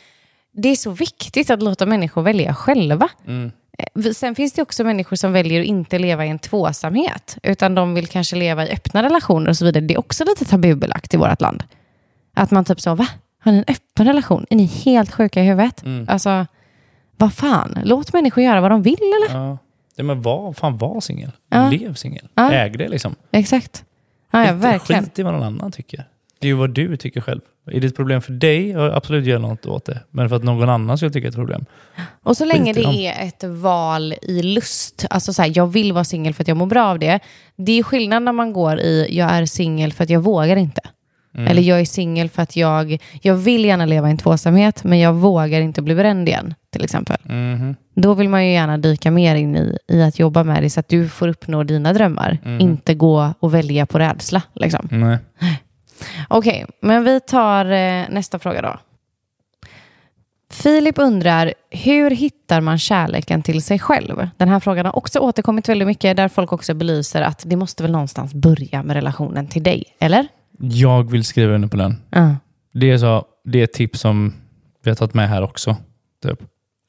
[0.53, 3.09] det är så viktigt att låta människor välja själva.
[3.27, 3.51] Mm.
[3.77, 7.75] Eh, Sen finns det också människor som väljer att inte leva i en tvåsamhet, utan
[7.75, 9.83] de vill kanske leva i öppna relationer och så vidare.
[9.85, 11.63] Det är också lite tabubelagt i vårt land.
[12.33, 13.07] Att man typ så, va?
[13.39, 14.45] Har ni en öppen relation?
[14.49, 15.83] Är ni helt sjuka i huvudet?
[15.83, 16.05] Mm.
[16.09, 16.45] Alltså,
[17.17, 17.79] vad fan?
[17.83, 19.39] Låt människor göra vad de vill, eller?
[19.39, 19.57] Ja.
[19.95, 21.31] Ja, men var, fan var singel.
[21.49, 21.69] Ja.
[21.69, 22.27] Lev singel.
[22.35, 22.51] Ja.
[22.51, 23.15] Äg det liksom.
[23.31, 23.83] Exakt.
[24.31, 25.03] Ja, ja verkligen.
[25.03, 26.05] Skit i vad någon annan tycker.
[26.39, 27.41] Det är ju vad du tycker själv.
[27.71, 29.99] Är det ett problem för dig, absolut gör något åt det.
[30.12, 31.65] Men för att någon annan skulle tycka det är ett problem.
[32.23, 35.93] Och så länge Skit det är ett val i lust, alltså så här, jag vill
[35.93, 37.19] vara singel för att jag mår bra av det.
[37.56, 40.82] Det är skillnad när man går i, jag är singel för att jag vågar inte.
[41.36, 41.47] Mm.
[41.47, 44.99] Eller jag är singel för att jag, jag vill gärna leva i en tvåsamhet, men
[44.99, 47.17] jag vågar inte bli bränd igen, till exempel.
[47.23, 47.75] Mhm.
[47.95, 50.80] Då vill man ju gärna dyka mer in i, i att jobba med det så
[50.80, 52.38] att du får uppnå dina drömmar.
[52.43, 52.60] Mhm.
[52.60, 54.41] Inte gå och välja på rädsla.
[54.54, 54.88] Liksom.
[54.91, 55.17] Nej.
[56.29, 58.79] Okej, men vi tar eh, nästa fråga då.
[60.51, 64.29] Filip undrar, hur hittar man kärleken till sig själv?
[64.38, 67.84] Den här frågan har också återkommit väldigt mycket, där folk också belyser att det måste
[67.84, 70.27] väl någonstans börja med relationen till dig, eller?
[70.60, 71.97] Jag vill skriva under på den.
[72.10, 72.36] Ja.
[72.73, 74.34] Det är, så, det är ett tips som
[74.84, 75.77] vi har tagit med här också.
[76.23, 76.39] Typ.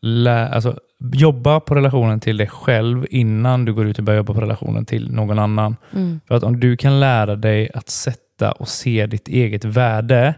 [0.02, 0.78] Lä, alltså,
[1.12, 4.84] jobba på relationen till dig själv innan du går ut och börjar jobba på relationen
[4.84, 5.76] till någon annan.
[5.92, 6.20] Mm.
[6.28, 10.34] För att om du kan lära dig att sätta och se ditt eget värde,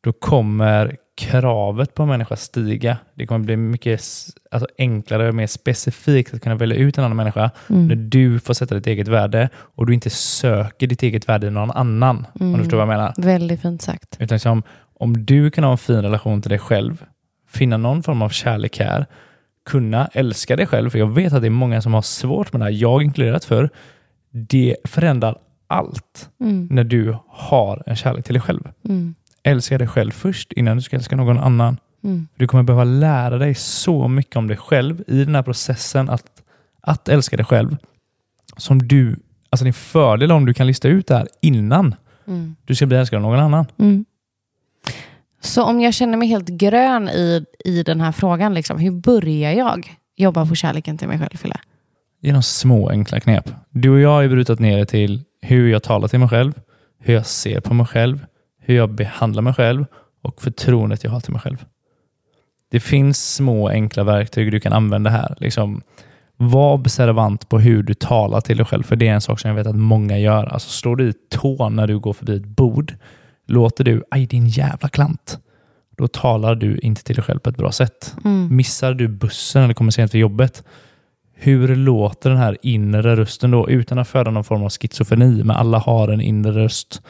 [0.00, 2.98] då kommer kravet på en människa stiga.
[3.14, 4.00] Det kommer bli mycket
[4.50, 7.88] alltså, enklare och mer specifikt att kunna välja ut en annan människa Mm.
[7.88, 11.50] när du får sätta ditt eget värde och du inte söker ditt eget värde i
[11.50, 12.26] någon annan.
[12.40, 13.14] Om du förstår vad jag menar.
[13.16, 14.16] Väldigt fint sagt.
[14.20, 14.62] Utan liksom,
[14.98, 17.04] om du kan ha en fin relation till dig själv,
[17.48, 19.06] finna någon form av kärlek här,
[19.66, 22.60] kunna älska dig själv, för jag vet att det är många som har svårt med
[22.60, 23.70] det här, jag inkluderat för.
[24.30, 26.68] Det förändrar allt Mm.
[26.70, 28.60] när du har en kärlek till dig själv.
[28.88, 29.14] Mm.
[29.42, 31.76] Älska dig själv först innan du ska älska någon annan.
[32.04, 32.28] Mm.
[32.36, 36.42] Du kommer behöva lära dig så mycket om dig själv i den här processen att,
[36.80, 37.76] att älska dig själv.
[38.56, 39.16] Som du,
[39.50, 41.94] alltså din fördel om du kan lista ut det här innan
[42.28, 42.56] Mm.
[42.64, 43.66] du ska bli älskad av någon annan.
[43.78, 44.04] Mm.
[45.40, 49.52] Så om jag känner mig helt grön i, i den här frågan, liksom, hur börjar
[49.52, 51.56] jag jobba på kärleken till mig själv, Fille?
[52.20, 53.50] Genom små enkla knep.
[53.70, 56.52] Du och jag har ju brutit ner det till hur jag talar till mig själv,
[56.98, 58.26] hur jag ser på mig själv,
[58.60, 59.86] hur jag behandlar mig själv
[60.22, 61.64] och förtroendet jag har till mig själv.
[62.70, 65.36] Det finns små enkla verktyg du kan använda här.
[65.40, 65.82] Liksom,
[66.36, 69.48] var observant på hur du talar till dig själv, för det är en sak som
[69.48, 70.46] jag vet att många gör.
[70.46, 72.94] Alltså slår du i tån när du går förbi ett bord,
[73.46, 75.38] låter du aj din jävla klant,
[75.96, 78.16] då talar du inte till dig själv på ett bra sätt.
[78.24, 78.56] Mm.
[78.56, 80.64] Missar du bussen eller kommer sent till jobbet,
[81.38, 85.56] hur låter den här inre rösten då utan att föda någon form av schizofreni, men
[85.56, 87.02] alla har en inre röst.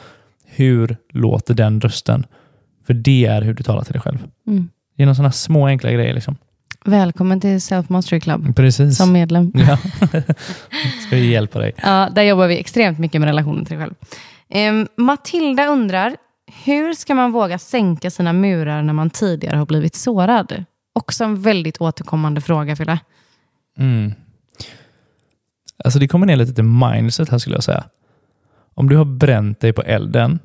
[0.45, 2.25] Hur låter den rösten?
[2.87, 4.17] För det är hur du talar till dig själv.
[4.47, 4.69] Mm.
[4.95, 6.13] Genom sådana små enkla grejer.
[6.13, 6.37] Liksom.
[6.85, 8.97] Välkommen till Self Mastery Club Precis.
[8.97, 9.51] som medlem.
[9.67, 9.77] Ja.
[11.07, 11.71] Ska vi hjälpa dig?
[11.83, 13.95] Ja, där jobbar vi extremt mycket med relationen till dig själv.
[14.49, 16.15] Ehm, Matilda undrar,
[16.65, 20.63] hur ska man våga sänka sina murar när man tidigare har blivit sårad?
[20.93, 22.99] Också en väldigt återkommande fråga, Fille.
[23.77, 24.11] Mm.
[25.83, 27.83] Alltså det kommer ner lite till mindset här skulle jag säga.
[28.73, 30.39] Om du har bränt dig på elden,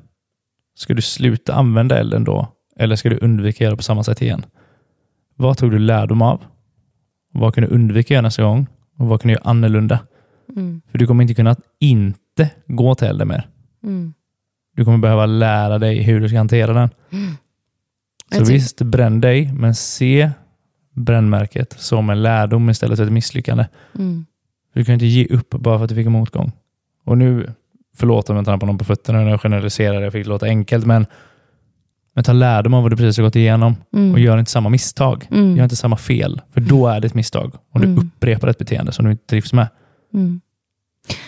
[0.75, 2.47] ska du sluta använda elden då?
[2.75, 4.45] Eller ska du undvika att göra på samma sätt igen?
[5.35, 6.43] Vad tog du lärdom av?
[7.33, 8.67] Vad kan du undvika att göra nästa gång?
[8.97, 9.99] Och vad kan du göra annorlunda?
[10.55, 10.81] Mm.
[10.91, 13.49] För du kommer inte kunna inte gå till elden mer.
[13.83, 14.13] Mm.
[14.75, 16.89] Du kommer behöva lära dig hur du ska hantera den.
[18.31, 20.31] Så Jag ty- visst, bränn dig, men se
[20.93, 23.65] brännmärket som en lärdom istället för ett misslyckande.
[23.95, 24.25] Mm.
[24.73, 26.51] Du kan inte ge upp bara för att du fick en motgång.
[27.05, 27.53] Och nu,
[27.95, 30.85] förlåt om jag trampar någon på fötterna när jag generaliserar, jag fick det låta enkelt,
[30.85, 31.05] men
[32.15, 34.11] Men ta lärdom av vad du precis har gått igenom Mm.
[34.13, 35.27] och gör inte samma misstag.
[35.31, 35.55] Mm.
[35.57, 37.53] Gör inte samma fel, för då är det ett misstag.
[37.71, 37.99] Om du Mm.
[37.99, 39.67] upprepar ett beteende som du inte trivs med.
[40.13, 40.41] Mm.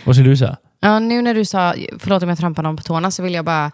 [0.05, 0.57] Vad skulle du säga?
[0.79, 3.45] Ja, nu när du sa, förlåt om jag trampar någon på tårna, så vill jag
[3.45, 3.71] bara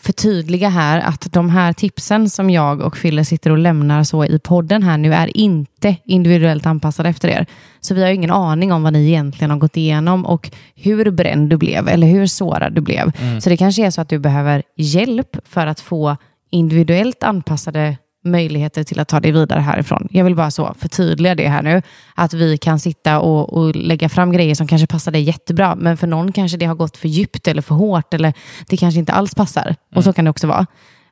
[0.00, 4.38] förtydliga här att de här tipsen som jag och Fille sitter och lämnar så i
[4.38, 7.46] podden här nu är inte individuellt anpassade efter er.
[7.80, 11.50] Så vi har ingen aning om vad ni egentligen har gått igenom och hur bränd
[11.50, 13.12] du blev eller hur sårad du blev.
[13.40, 16.16] Så det kanske är så att du behöver hjälp för att få
[16.50, 17.96] individuellt anpassade
[18.30, 20.08] möjligheter till att ta dig vidare härifrån.
[20.10, 21.82] Jag vill bara så förtydliga det här nu.
[22.14, 25.96] Att vi kan sitta och, och lägga fram grejer som kanske passar dig jättebra, men
[25.96, 28.32] för någon kanske det har gått för djupt eller för hårt, eller
[28.68, 29.74] det kanske inte alls passar.
[29.94, 30.66] Och så kan det också vara.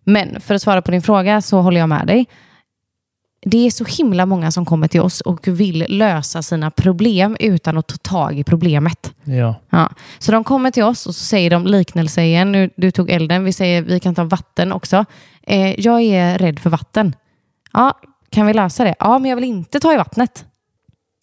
[0.05, 2.27] Men för att svara på din fråga så håller jag med dig.
[3.49, 7.79] Det är så himla många som kommer till oss och vill lösa sina problem utan
[7.79, 9.13] att ta tag i problemet.
[9.25, 9.55] Ja.
[9.71, 9.91] Ja.
[10.19, 12.53] Så de kommer till oss och så säger de liknelse igen.
[12.53, 15.05] Nu, du tog elden, vi säger vi kan ta vatten också.
[15.43, 17.15] Eh, jag är rädd för vatten.
[17.73, 18.95] Ja, kan vi lösa det?
[18.99, 20.45] Ja, men jag vill inte ta i vattnet.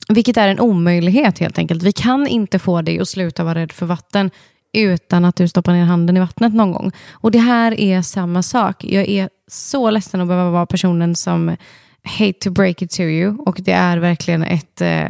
[0.09, 1.83] Vilket är en omöjlighet helt enkelt.
[1.83, 4.31] Vi kan inte få dig att sluta vara rädd för vatten
[4.73, 6.91] utan att du stoppar ner handen i vattnet någon gång.
[7.11, 8.83] Och det här är samma sak.
[8.83, 11.55] Jag är så ledsen att behöva vara personen som
[12.03, 13.37] hate to break it to you.
[13.37, 15.09] Och det är verkligen ett eh,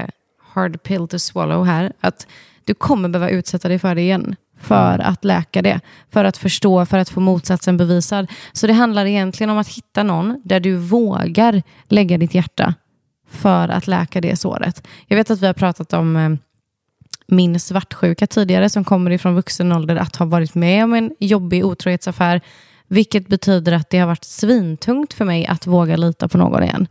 [0.53, 1.93] hard pill to swallow här.
[1.99, 2.27] Att
[2.65, 4.35] du kommer behöva utsätta dig för det igen.
[4.59, 5.79] För att läka det.
[6.11, 8.31] För att förstå, för att få motsatsen bevisad.
[8.53, 12.73] Så det handlar egentligen om att hitta någon där du vågar lägga ditt hjärta
[13.29, 14.87] för att läka det såret.
[15.07, 16.29] Jag vet att vi har pratat om eh,
[17.27, 21.65] min svartsjuka tidigare som kommer ifrån vuxen ålder att ha varit med om en jobbig
[21.65, 22.41] otrohetsaffär.
[22.93, 26.87] Vilket betyder att det har varit svintungt för mig att våga lita på någon igen.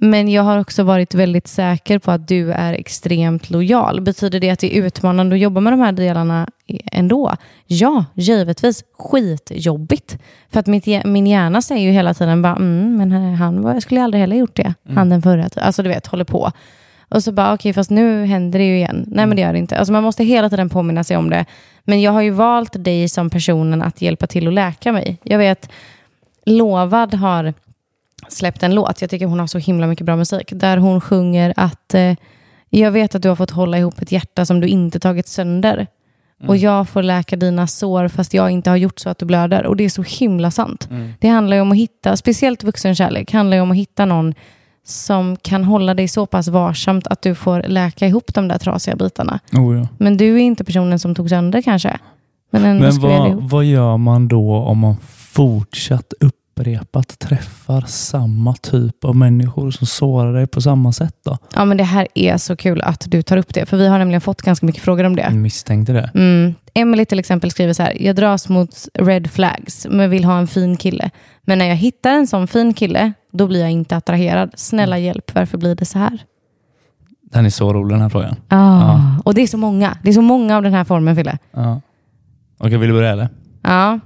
[0.00, 4.00] Men jag har också varit väldigt säker på att du är extremt lojal.
[4.00, 6.48] Betyder det att det är utmanande att jobba med de här delarna
[6.92, 7.36] ändå?
[7.66, 8.84] Ja, givetvis.
[8.98, 10.18] Skitjobbigt.
[10.50, 14.02] För att mitt, min hjärna säger ju hela tiden bara, mm, men han var, skulle
[14.02, 14.74] aldrig heller gjort det.
[14.88, 15.48] Han den förra.
[15.56, 16.52] Alltså du vet, håller på.
[17.12, 19.04] Och så bara, okej, fast nu händer det ju igen.
[19.08, 19.76] Nej, men det gör det inte.
[19.76, 21.44] Alltså man måste hela tiden påminna sig om det.
[21.84, 25.18] Men jag har ju valt dig som personen att hjälpa till att läka mig.
[25.22, 25.70] Jag vet,
[26.46, 27.54] Lovad har
[28.28, 31.54] släppt en låt, jag tycker hon har så himla mycket bra musik, där hon sjunger
[31.56, 32.14] att eh,
[32.70, 35.86] jag vet att du har fått hålla ihop ett hjärta som du inte tagit sönder.
[36.46, 39.66] Och jag får läka dina sår fast jag inte har gjort så att du blöder.
[39.66, 40.88] Och det är så himla sant.
[41.20, 44.34] Det handlar ju om att hitta, speciellt vuxenkärlek, handlar ju om att hitta någon
[44.84, 48.96] som kan hålla dig så pass varsamt att du får läka ihop de där trasiga
[48.96, 49.40] bitarna.
[49.52, 49.88] Oh, ja.
[49.98, 51.98] Men du är inte personen som tog sönder kanske.
[52.50, 54.96] Men ändå Men vad, vad gör man då om man
[55.32, 61.16] fortsatt upprepat träffar samma typ av människor som sårar dig på samma sätt?
[61.24, 61.38] då?
[61.54, 63.66] Ja, men det här är så kul att du tar upp det.
[63.66, 65.22] För vi har nämligen fått ganska mycket frågor om det.
[65.22, 66.10] Jag misstänkte det.
[66.14, 66.54] Mm.
[66.74, 68.02] Emily till exempel skriver så här.
[68.02, 71.10] Jag dras mot red flags men vill ha en fin kille.
[71.42, 74.50] Men när jag hittar en sån fin kille, då blir jag inte attraherad.
[74.56, 76.18] Snälla hjälp, varför blir det så här?
[77.22, 78.36] Den är så rolig den här frågan.
[78.48, 78.56] Ah.
[78.56, 79.00] Ja.
[79.24, 79.96] Och det är så många.
[80.02, 81.38] Det är så många av den här formen, Fille.
[81.52, 81.80] Ja.
[82.58, 83.28] Okej, vill du börja eller?
[83.62, 84.00] Ja.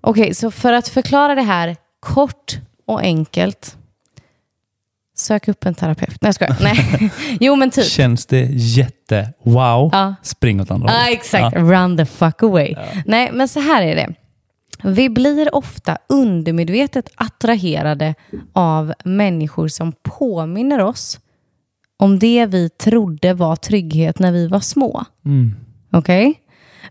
[0.00, 3.76] Okej, så för att förklara det här kort och enkelt.
[5.16, 6.16] Sök upp en terapeut.
[6.20, 6.56] Nej, jag skojar.
[6.60, 7.10] Nej.
[7.40, 7.84] Jo, men typ.
[7.84, 10.14] Känns det jätte wow, Ja.
[10.22, 11.12] spring åt andra Ja, hållet.
[11.18, 11.56] exakt.
[11.56, 11.62] Ja.
[11.62, 12.74] Run the fuck away.
[13.06, 14.14] Nej, men så här är det.
[14.84, 18.14] Vi blir ofta undermedvetet attraherade
[18.52, 21.20] av människor som påminner oss
[21.96, 25.04] om det vi trodde var trygghet när vi var små.
[25.24, 25.54] Mm.
[25.92, 26.40] Okej?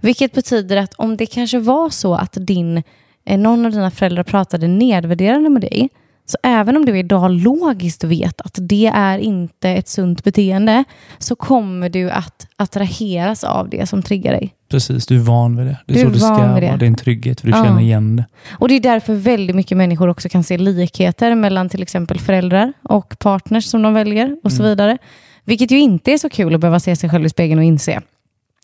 [0.01, 2.83] Vilket betyder att om det kanske var så att din,
[3.25, 5.89] eh, någon av dina föräldrar pratade nedvärderande med dig,
[6.29, 10.83] så även om du idag logiskt vet att det är inte ett sunt beteende,
[11.19, 14.53] så kommer du att attraheras av det som triggar dig.
[14.71, 15.77] Precis, du är van vid det.
[15.85, 16.77] Det är Du så är det ska vara.
[16.77, 17.63] Det är en trygghet för du Ja.
[17.63, 18.25] känner igen det.
[18.51, 22.73] Och det är därför väldigt mycket människor också kan se likheter mellan till exempel föräldrar
[22.83, 24.97] och partners som de väljer och så vidare.
[25.45, 28.01] Vilket ju inte är så kul att behöva se sig själv i spegeln och inse.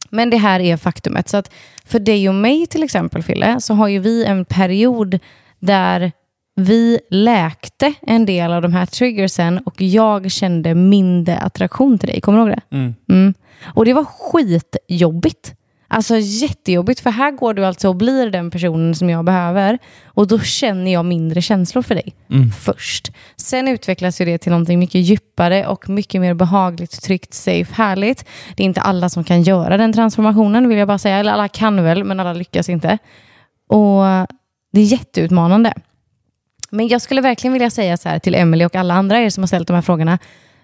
[0.10, 1.30] Men det här är faktumet.
[1.30, 1.52] Så att
[1.86, 5.20] för dig och mig till exempel, Fille, så har ju vi en period
[5.60, 6.12] där
[6.56, 12.22] vi läkte en del av de här triggersen och jag kände mindre attraktion till dig.
[12.22, 12.76] Kommer du ihåg det?
[13.10, 13.34] Mm.
[13.64, 15.54] Och det var skitjobbigt.
[15.88, 20.28] Alltså jättejobbigt, för här går du alltså och blir den personen som jag behöver och
[20.28, 22.16] då känner jag mindre känslor för dig
[22.62, 23.12] först.
[23.36, 28.26] Sen utvecklas ju det till någonting mycket djupare och mycket mer behagligt, tryggt, safe, härligt.
[28.56, 31.18] Det är inte alla som kan göra den transformationen vill jag bara säga.
[31.18, 32.98] Eller alla kan väl, men alla lyckas inte.
[33.68, 34.04] Och
[34.72, 35.74] det är jätteutmanande.
[36.70, 39.42] Men jag skulle verkligen vilja säga så här till Emily och alla andra er som
[39.44, 40.20] har ställt de här frågorna.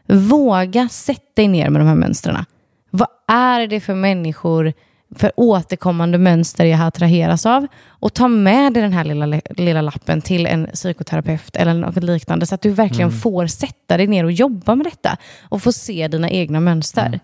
[0.07, 2.45] Våga sätta dig ner med de här mönstren.
[2.89, 4.73] Vad är det för människor
[5.15, 10.21] för återkommande mönster jag attraheras av och ta med dig den här lilla, lilla lappen
[10.21, 13.19] till en psykoterapeut eller något liknande så att du verkligen Mm.
[13.19, 15.17] får sätta dig ner och jobba med detta
[15.49, 17.05] och få se dina egna mönster.
[17.07, 17.19] Mm.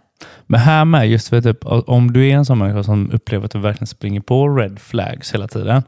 [0.47, 3.51] Men här med, just för typ, om du är en sån människa som upplever att
[3.51, 5.83] du verkligen springer på red flags hela tiden.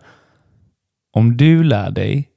[1.13, 2.29] Om du lär dig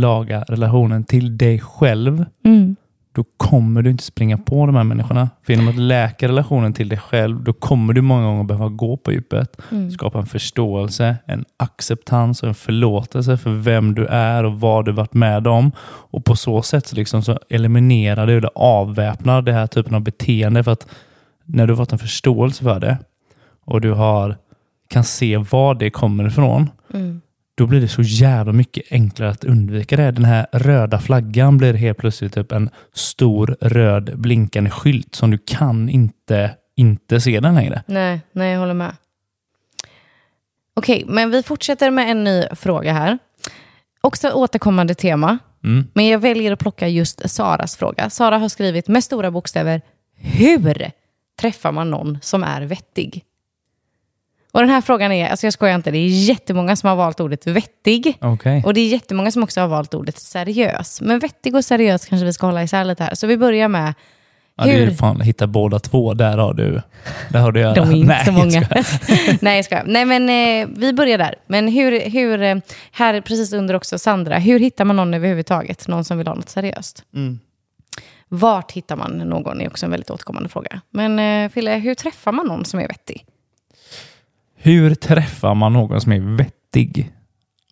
[0.00, 2.76] laga relationen till dig själv, Mm.
[3.12, 5.30] då kommer du inte springa på de här människorna.
[5.42, 8.96] För genom att läka relationen till dig själv, då kommer du många gånger behöva gå
[8.96, 9.56] på djupet.
[9.72, 9.90] Mm.
[9.90, 14.92] Skapa en förståelse, en acceptans och en förlåtelse för vem du är och vad du
[14.92, 15.72] varit med om.
[16.10, 20.00] Och på så sätt så, liksom så eliminerar du eller avväpnar det här typen av
[20.00, 20.64] beteende.
[20.64, 20.86] För att
[21.44, 22.98] när du har fått en förståelse för det
[23.64, 24.36] och du har,
[24.88, 27.20] kan se var det kommer ifrån, Mm.
[27.56, 30.10] Då blir det så jävla mycket enklare att undvika det.
[30.10, 35.38] Den här röda flaggan blir helt plötsligt typ en stor röd blinkande skylt som du
[35.46, 37.82] kan inte, inte se den längre.
[37.86, 38.96] Nej, nej, jag håller med.
[40.74, 43.18] Okej, men vi fortsätter med en ny fråga här.
[44.00, 45.86] Också återkommande tema, Mm.
[45.94, 48.10] men jag väljer att plocka just Saras fråga.
[48.10, 49.82] Sara har skrivit med stora bokstäver,
[50.16, 50.90] hur
[51.40, 53.24] träffar man någon som är vettig?
[54.56, 57.20] Och den här frågan är, alltså jag skojar inte, det är jättemånga som har valt
[57.20, 58.18] ordet vettig.
[58.20, 58.62] Okej.
[58.64, 61.00] Och det är jättemånga som också har valt ordet seriös.
[61.00, 63.14] Men vettig och seriös kanske vi ska hålla isär lite här.
[63.14, 63.94] Så vi börjar med
[64.56, 66.14] Ja, det är fan, hitta båda två.
[66.14, 66.82] Där har du,
[67.30, 68.68] där har du De är inte Nej, så jag många.
[69.40, 69.84] Nej, jag skojar.
[69.86, 71.34] Nej, men eh, vi börjar där.
[71.46, 72.56] Men hur, hur, eh,
[72.92, 75.88] här precis under också Sandra, hur hittar man någon överhuvudtaget?
[75.88, 77.04] Någon som vill ha något seriöst?
[77.14, 77.38] Mm.
[78.28, 79.60] Vart hittar man någon?
[79.60, 80.80] är också en väldigt återkommande fråga.
[80.90, 83.24] Men eh, Fille, hur träffar man någon som är vettig?
[84.56, 87.12] Hur träffar man någon som är vettig?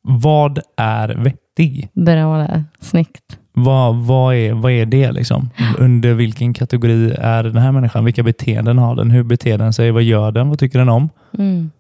[0.03, 1.89] Vad är vettig?
[1.93, 2.65] Bra där.
[2.81, 3.39] Snyggt.
[3.53, 5.13] Vad, vad, är, vad är det?
[5.13, 5.51] Liksom?
[5.79, 8.05] Under vilken kategori är den här människan?
[8.05, 9.11] Vilka beteenden har den?
[9.11, 9.91] Hur beter den sig?
[9.91, 10.49] Vad gör den?
[10.49, 11.09] Vad tycker den om?
[11.39, 11.71] Mm.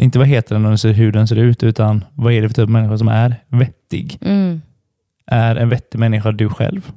[0.00, 2.62] Inte vad heter den och hur den ser ut, utan vad är det för typ
[2.62, 4.18] av människa som är vettig?
[4.20, 4.62] Mm.
[5.26, 6.92] Är en vettig människa du själv?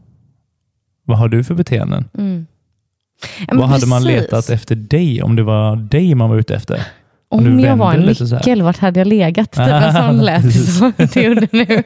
[1.03, 2.05] Vad har du för beteenden?
[2.17, 2.47] Mm.
[3.47, 4.21] Ja, vad hade man precis.
[4.21, 6.87] letat efter dig om det var dig man var ute efter?
[7.31, 9.51] Om jag var en nyckel, vart hade jag legat?
[9.51, 11.65] Typ en sån lät det gjorde nu.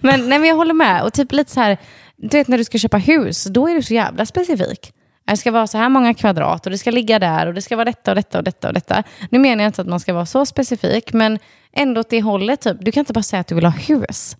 [0.00, 1.02] Men, nej, men jag håller med.
[1.02, 1.78] Och typ lite så här,
[2.16, 4.92] du vet när du ska köpa hus, då är du så jävla specifik.
[5.26, 7.76] Det ska vara så här många kvadrat och det ska ligga där och det ska
[7.76, 9.02] vara detta och detta och detta och detta.
[9.30, 11.38] Nu menar jag inte att man ska vara så specifik, men
[11.72, 12.60] ändå åt det hållet.
[12.60, 12.76] Typ.
[12.80, 14.36] Du kan inte bara säga att du vill ha hus.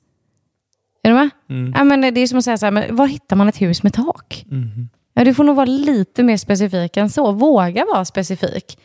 [1.03, 1.31] Är du med?
[1.51, 1.73] Mm.
[1.77, 3.83] Ja, men det är som att säga så här, men var hittar man ett hus
[3.83, 4.45] med tak?
[4.47, 4.89] Mhm.
[5.15, 7.33] Ja, du får nog vara lite mer specifik än så.
[7.33, 8.79] Våga vara specifik.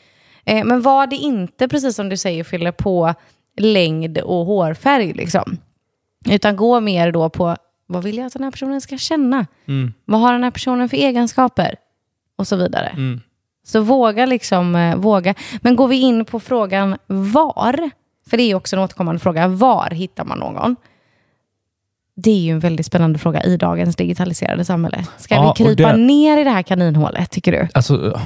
[0.45, 3.13] Eh, men var det inte, precis som du säger, fylla på
[3.57, 5.13] längd och hårfärg.
[5.13, 5.57] Liksom.
[6.29, 7.55] Utan gå mer då på
[7.87, 9.45] vad vill jag att den här personen ska känna?
[9.67, 9.93] Mm.
[10.05, 11.75] Vad har den här personen för egenskaper?
[12.35, 12.87] Och så vidare.
[12.87, 13.21] Mm.
[13.65, 15.35] Så våga liksom, eh, våga.
[15.61, 17.89] Men går vi in på frågan var,
[18.29, 20.75] för det är ju också en återkommande fråga, var hittar man någon?
[22.15, 25.05] Det är ju en väldigt spännande fråga i dagens digitaliserade samhälle.
[25.17, 27.67] Ska Ja, vi krypa det- ner i det här kaninhålet, tycker du?
[27.73, 28.19] Alltså,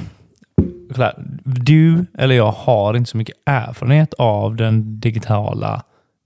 [1.44, 5.82] du eller jag har inte så mycket erfarenhet av den digitala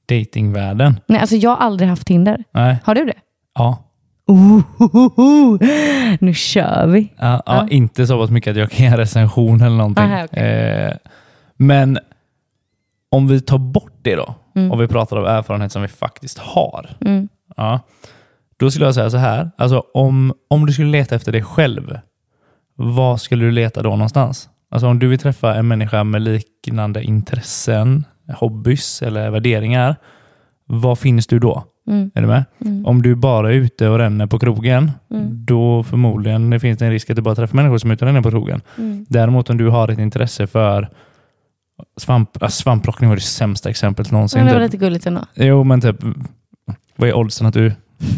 [0.08, 1.00] datingvärlden.
[1.06, 2.44] Nej, alltså jag har aldrig haft Tinder.
[2.54, 2.76] Nej.
[2.84, 3.14] Har du det?
[3.54, 3.78] Ja.
[4.26, 5.58] Ohohoho.
[6.20, 7.12] Nu kör vi.
[7.18, 7.68] Ja, ja, Ja.
[7.70, 10.04] Inte så pass mycket att jag kan ge en recension eller någonting.
[10.04, 10.42] Aha, okej.
[10.42, 10.92] eh,
[11.56, 11.98] men
[13.10, 14.72] om vi tar bort det då Mm.
[14.72, 16.90] och vi pratar om erfarenhet som vi faktiskt har.
[17.00, 17.28] Mm.
[17.56, 17.80] Ja,
[18.56, 19.50] då skulle jag säga så här.
[19.58, 21.98] Alltså, om, om du skulle leta efter dig själv,
[22.76, 24.48] vad skulle du leta då någonstans?
[24.72, 28.04] Alltså om du vill träffa en människa med liknande intressen,
[28.34, 29.96] hobbys eller värderingar,
[30.66, 31.64] var finns du då?
[31.88, 32.10] Mm.
[32.14, 32.44] Är du med?
[32.64, 32.86] Mm.
[32.86, 35.44] Om du bara är ute och ränner på krogen, Mm.
[35.44, 38.04] då förmodligen det finns det en risk att du bara träffar människor som är ute
[38.04, 38.60] och ränner på krogen.
[38.78, 39.06] Mm.
[39.08, 40.88] Däremot om du har ett intresse för
[42.00, 44.38] svamp, äh, svampplockning var det sämsta exemplet någonsin.
[44.38, 44.72] Men det var typ.
[44.72, 45.20] lite gulligt ändå.
[45.34, 45.96] Jo, men typ,
[46.96, 47.72] vad är oddsen att du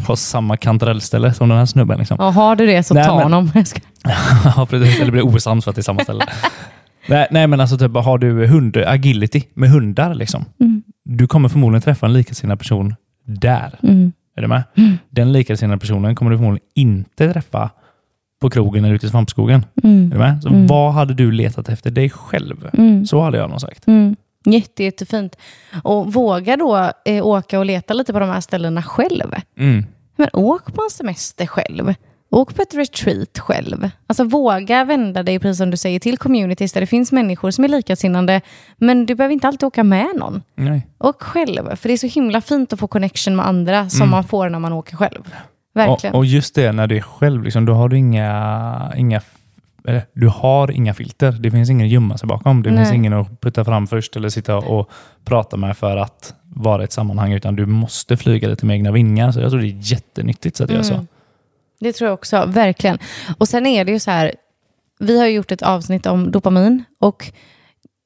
[0.07, 1.99] har samma kantarellställe som den här snubben?
[1.99, 2.17] Liksom?
[2.21, 3.51] Ja, har du det så Nej, ta men- honom.
[4.57, 5.01] Ja, precis.
[5.01, 6.25] Eller blir osams för att det är samma ställe.
[7.09, 10.45] nej, nej, men alltså typ, har du hund, agility med hundar, liksom.
[10.61, 10.83] Mm.
[11.05, 12.95] du kommer förmodligen träffa en likasinnad person
[13.27, 13.79] där.
[13.83, 14.13] Mm.
[14.37, 14.63] Är du med?
[14.77, 14.99] Mm.
[15.11, 17.71] Den likasinnade personen kommer du förmodligen inte träffa
[18.41, 19.65] på krogen eller ute i svampskogen.
[19.83, 20.11] Är Mm.
[20.11, 20.43] du med?
[20.43, 20.67] Så Mm.
[20.67, 22.69] vad hade du letat efter dig själv?
[22.73, 23.07] Mm.
[23.07, 23.85] Så hade jag nog sagt.
[24.45, 25.37] Jätte, jättefint.
[25.83, 29.35] Och våga då eh, åka och leta lite på de här ställena själv.
[29.59, 29.87] Mm.
[30.17, 31.95] Men åk på en semester själv.
[32.31, 33.91] Åk på ett retreat själv.
[34.07, 37.65] Alltså våga vända dig, precis som du säger, till communities där det finns människor som
[37.65, 38.41] är likasinnande.
[38.77, 40.43] Men du behöver inte alltid åka med någon.
[40.55, 40.87] Nej.
[40.99, 44.11] Åk själv, för det är så himla fint att få connection med andra som Mm.
[44.11, 45.35] man får när man åker själv.
[45.75, 46.15] Verkligen.
[46.15, 49.21] Och, och just det, när du är själv, liksom, då har du inga, inga
[50.13, 51.33] du har inga filter.
[51.33, 52.63] Det finns ingen att gömma sig bakom.
[52.63, 52.85] Det Nej.
[52.85, 54.91] finns ingen att putta fram först eller sitta och
[55.25, 58.93] prata med för att vara i ett sammanhang, utan du måste flyga lite med egna
[58.93, 59.33] vingar.
[59.33, 60.95] Så jag tror det är jättenyttigt att göra så.
[60.95, 61.07] Mm.
[61.81, 62.99] Det tror jag också, verkligen.
[63.39, 64.35] Och sen är det ju så här,
[64.99, 67.33] vi har ju gjort ett avsnitt om dopamin och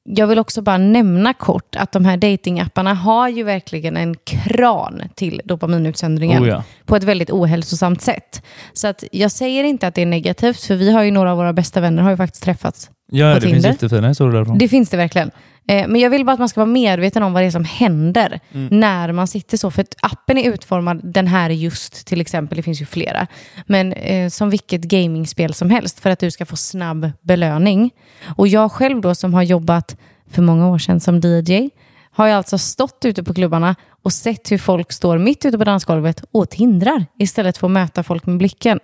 [0.03, 5.01] jag vill också bara nämna kort att de här datingapparna har ju verkligen en kran
[5.15, 6.63] till dopaminutsöndringen Oh ja.
[6.85, 8.43] på ett väldigt ohälsosamt sätt.
[8.73, 11.37] Så att jag säger inte att det är negativt, för vi har ju några av
[11.37, 12.91] våra bästa vänner har ju faktiskt träffats.
[13.11, 14.57] Ja, På det finns jättefina historier därifrån.
[14.57, 15.31] Det finns det verkligen.
[15.69, 17.63] Eh, Men jag vill bara att man ska vara medveten om vad det är som
[17.65, 18.79] händer Mm.
[18.79, 19.71] när man sitter så.
[19.71, 23.27] För att appen är utformad, den här just till exempel, det finns ju flera,
[23.65, 27.91] men eh, som vilket gamingspel som helst för att du ska få snabb belöning.
[28.37, 29.97] Och jag själv då som har jobbat
[30.31, 31.69] för många år sedan som DJ
[32.11, 35.63] har jag alltså stått ute på klubbarna och sett hur folk står mitt ute på
[35.63, 38.79] dansgolvet och tindrar istället för att möta folk med blicken.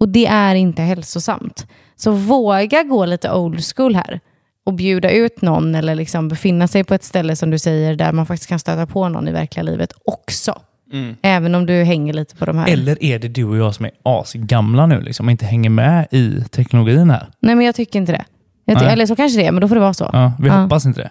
[0.00, 1.66] Och det är inte hälsosamt.
[1.96, 4.20] Så våga gå lite old school här
[4.66, 8.12] och bjuda ut någon eller liksom befinna sig på ett ställe som du säger där
[8.12, 10.60] man faktiskt kan stöta på någon i verkliga livet också.
[11.22, 12.68] Även om du hänger lite på de här.
[12.68, 16.06] Eller är det du och jag som är asgamla nu liksom, och inte hänger med
[16.10, 17.26] i teknologin här?
[17.40, 18.24] Nej, men jag tycker inte det.
[18.64, 18.92] Jag ty- Nej.
[18.92, 20.10] eller så kanske det är, men då får det vara så.
[20.12, 20.54] Ja, vi Ja.
[20.62, 21.10] hoppas inte det.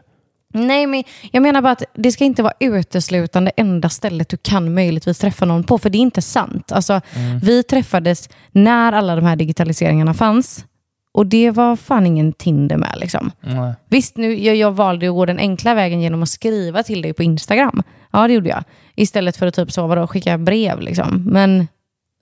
[0.54, 4.74] Nej, men jag menar bara att det ska inte vara uteslutande enda stället du kan
[4.74, 6.72] möjligtvis träffa någon på, för det är inte sant.
[6.72, 7.02] Alltså,
[7.44, 10.66] Vi träffades när alla de här digitaliseringarna fanns
[11.14, 12.94] och det var fan ingen Tinder med.
[12.98, 13.32] Liksom.
[13.42, 13.74] Nej.
[13.90, 17.14] Visst, nu, jag, jag valde att gå den enkla vägen genom att skriva till dig
[17.14, 17.84] på Instagram.
[18.12, 18.64] Ja, det gjorde jag.
[18.96, 20.80] Istället för att typ så, vadå, skicka brev.
[20.82, 21.24] Liksom.
[21.26, 21.68] Men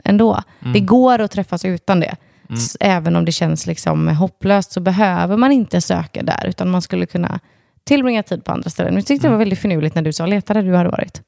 [0.04, 0.42] ändå,
[0.74, 2.16] det går att träffas utan det.
[2.54, 6.82] S- Även om det känns liksom hopplöst så behöver man inte söka där, utan man
[6.82, 7.40] skulle kunna
[7.84, 8.96] tillbringa tid på andra ställen.
[8.96, 11.22] Jag tyckte det var väldigt finurligt när du sa leta där du hade varit.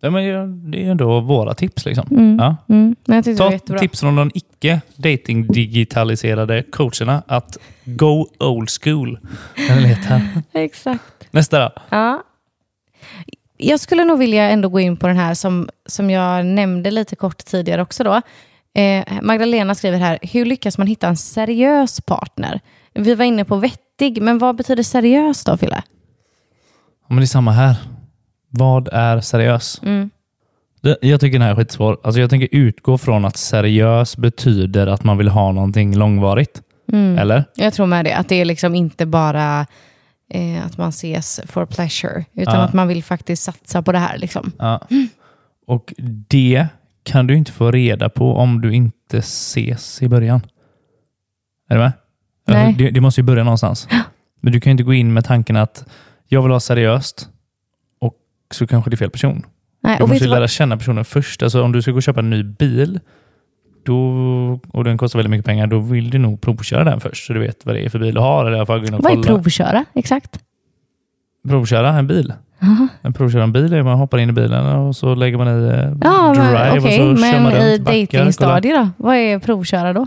[0.00, 1.84] Ja, men det är ju ändå våra tips.
[1.86, 2.08] Liksom.
[2.10, 2.36] Mm.
[2.38, 2.56] Ja.
[2.68, 2.96] Mm.
[3.36, 9.18] Ta tips från de icke dating-digitaliserade coacherna att go old school.
[10.52, 11.02] Exakt.
[11.30, 11.70] Nästa då.
[11.88, 12.22] Ja.
[13.56, 17.16] Jag skulle nog vilja ändå gå in på den här som, som jag nämnde lite
[17.16, 18.04] kort tidigare också.
[18.04, 18.22] Då.
[18.80, 22.60] Eh, Magdalena skriver här, hur lyckas man hitta en seriös partner?
[22.94, 25.82] Vi var inne på vettig, men vad betyder seriös då, Fille?
[27.00, 27.76] Ja, men det är samma här.
[28.58, 29.80] Vad är seriös?
[29.82, 30.10] Mm.
[30.82, 31.98] Det, jag tycker den här är skitsvår.
[32.04, 36.62] Alltså jag tänker utgå från att seriös betyder att man vill ha någonting långvarigt.
[36.92, 37.18] Mm.
[37.18, 37.44] Eller?
[37.54, 39.66] Jag tror med det, att det är liksom inte bara
[40.30, 42.60] eh, att man ses for pleasure, utan Ja.
[42.60, 44.18] att man vill faktiskt satsa på det här.
[44.18, 44.52] Liksom.
[44.58, 44.80] Ja.
[45.66, 45.94] Och
[46.28, 46.66] det
[47.02, 50.40] kan du inte få reda på om du inte ses i början.
[51.68, 51.92] Är du med?
[52.48, 52.74] Nej.
[52.78, 53.88] Det, det måste ju börja någonstans.
[54.40, 55.84] Men du kan inte gå in med tanken att
[56.28, 57.28] jag vill ha seriöst
[58.50, 59.42] så kanske det är fel person.
[59.82, 61.42] Nej, Du måste lära känna personen först.
[61.42, 63.00] Alltså om du ska gå och köpa en ny bil
[63.84, 63.96] då,
[64.72, 67.40] och den kostar väldigt mycket pengar, då vill du nog provköra den först så du
[67.40, 68.40] vet vad det är för bil du har.
[68.44, 69.26] Eller i alla fall gå in och Vad är kolla.
[69.26, 69.84] provköra?
[69.94, 70.38] Exakt.
[71.48, 72.32] Provköra en bil.
[72.62, 72.88] Aha.
[73.02, 75.68] En provköra en bil är man hoppar in i bilen och så lägger man i
[75.68, 78.18] eh, Ja, men, drive okej, och så kör men man i backar, kollar.
[78.18, 78.88] datingstadiet då?
[78.96, 80.06] Vad är provköra då?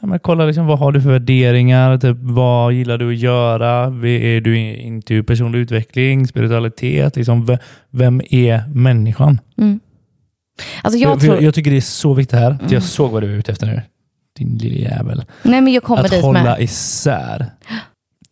[0.00, 1.98] Ja, men kolla liksom, vad har du för värderingar?
[1.98, 3.84] Typ, vad gillar du att göra?
[4.08, 7.16] Är du into personlig utveckling, spiritualitet?
[7.16, 7.58] Liksom,
[7.90, 9.40] vem är människan?
[9.58, 9.80] Mm.
[10.82, 11.34] Alltså jag tror...
[11.34, 12.50] jag, jag tycker det är så viktigt här.
[12.50, 12.66] Mm.
[12.70, 13.82] Jag såg vad du är ute efter nu.
[14.38, 15.24] Din lille jävel.
[15.42, 16.60] Nej, men jag kommer att dit hålla med.
[16.60, 17.46] isär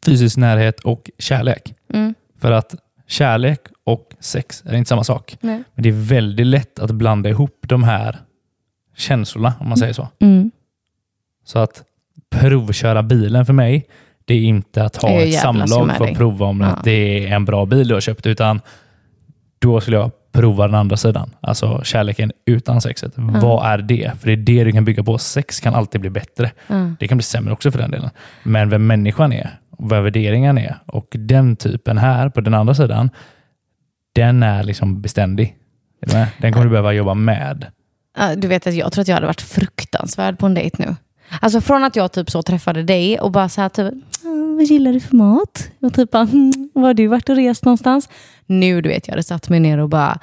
[0.07, 1.75] fysisk närhet och kärlek.
[1.95, 2.15] Mm.
[2.41, 2.75] För att
[3.07, 5.37] kärlek och sex är inte samma sak.
[5.41, 5.63] Nej.
[5.75, 8.19] Men det är väldigt lätt att blanda ihop de här
[8.97, 10.09] känslorna, om man säger så.
[10.21, 10.51] Mm.
[11.49, 11.83] Så att
[12.31, 13.87] provköra bilen för mig,
[14.25, 16.67] det är inte att ha ett samlag för att prova om Ja.
[16.67, 18.61] att det är en bra bil du har köpt, utan
[19.59, 21.31] då skulle jag prova den andra sidan.
[21.41, 23.13] Alltså kärleken utan sexet.
[23.17, 24.13] Vad är det?
[24.21, 25.19] För det är det du kan bygga på.
[25.19, 26.51] Sex kan alltid bli bättre.
[26.69, 26.97] Mm.
[27.01, 28.11] Det kan bli sämre också för den delen.
[28.43, 33.11] Men vem människan är vad värderingen är och den typen här på den andra sidan,
[34.15, 35.57] den är liksom beständig.
[36.41, 37.67] Den kommer du behöva jobba med.
[38.37, 40.97] Du vet att jag tror att jag hade varit fruktansvärd på en dejt nu.
[41.41, 44.65] Alltså från att jag typ så träffade dig och bara så här typ, "Ah, vad
[44.65, 45.71] gillar du för mat?
[45.81, 48.09] Och typ bara, "Hmm, var har du varit och rest någonstans?
[48.47, 50.19] Nu du vet, jag hade satt mig ner och bara,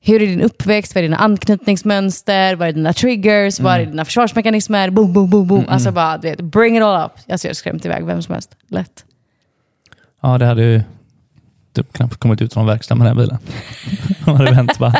[0.00, 0.94] hur är din uppväxt?
[0.94, 2.54] Vad är dina anknytningsmönster?
[2.54, 3.60] Vad är dina triggers?
[3.60, 4.90] Vad är dina försvarsmekanismer?
[4.90, 5.64] Boom, boom, boom, boom.
[5.68, 7.12] Alltså bara, du vet, bring it all up.
[7.12, 8.56] Alltså jag hade skrämt iväg vem som helst.
[8.68, 9.04] Lätt.
[10.22, 10.82] Ja, det hade ju
[11.72, 13.38] typ knappt kommit ut från verkstaden med den här bilen.
[14.24, 14.94] De hade vänt bara.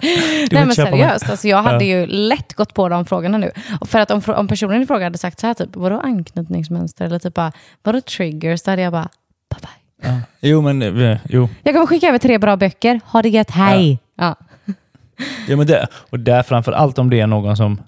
[0.00, 2.00] Du Nej men seriöst, alltså jag hade Ja.
[2.00, 3.50] ju lätt gått på de frågorna nu.
[3.86, 7.04] För att om, om personen i fråga hade sagt så här, typ, vadå anknytningsmönster?
[7.04, 7.52] Eller typ bara,
[7.82, 8.62] vadå triggers?
[8.62, 9.08] Då hade jag bara,
[9.50, 10.10] bye bye.
[10.10, 10.20] Ja.
[10.40, 11.48] Jo, men eh, jo.
[11.62, 13.00] Jag kommer skicka över tre bra böcker.
[13.06, 13.98] Ha det gött, hej!
[14.16, 14.36] Ja.
[15.48, 17.80] Ja, men det, och där framför allt om det är någon som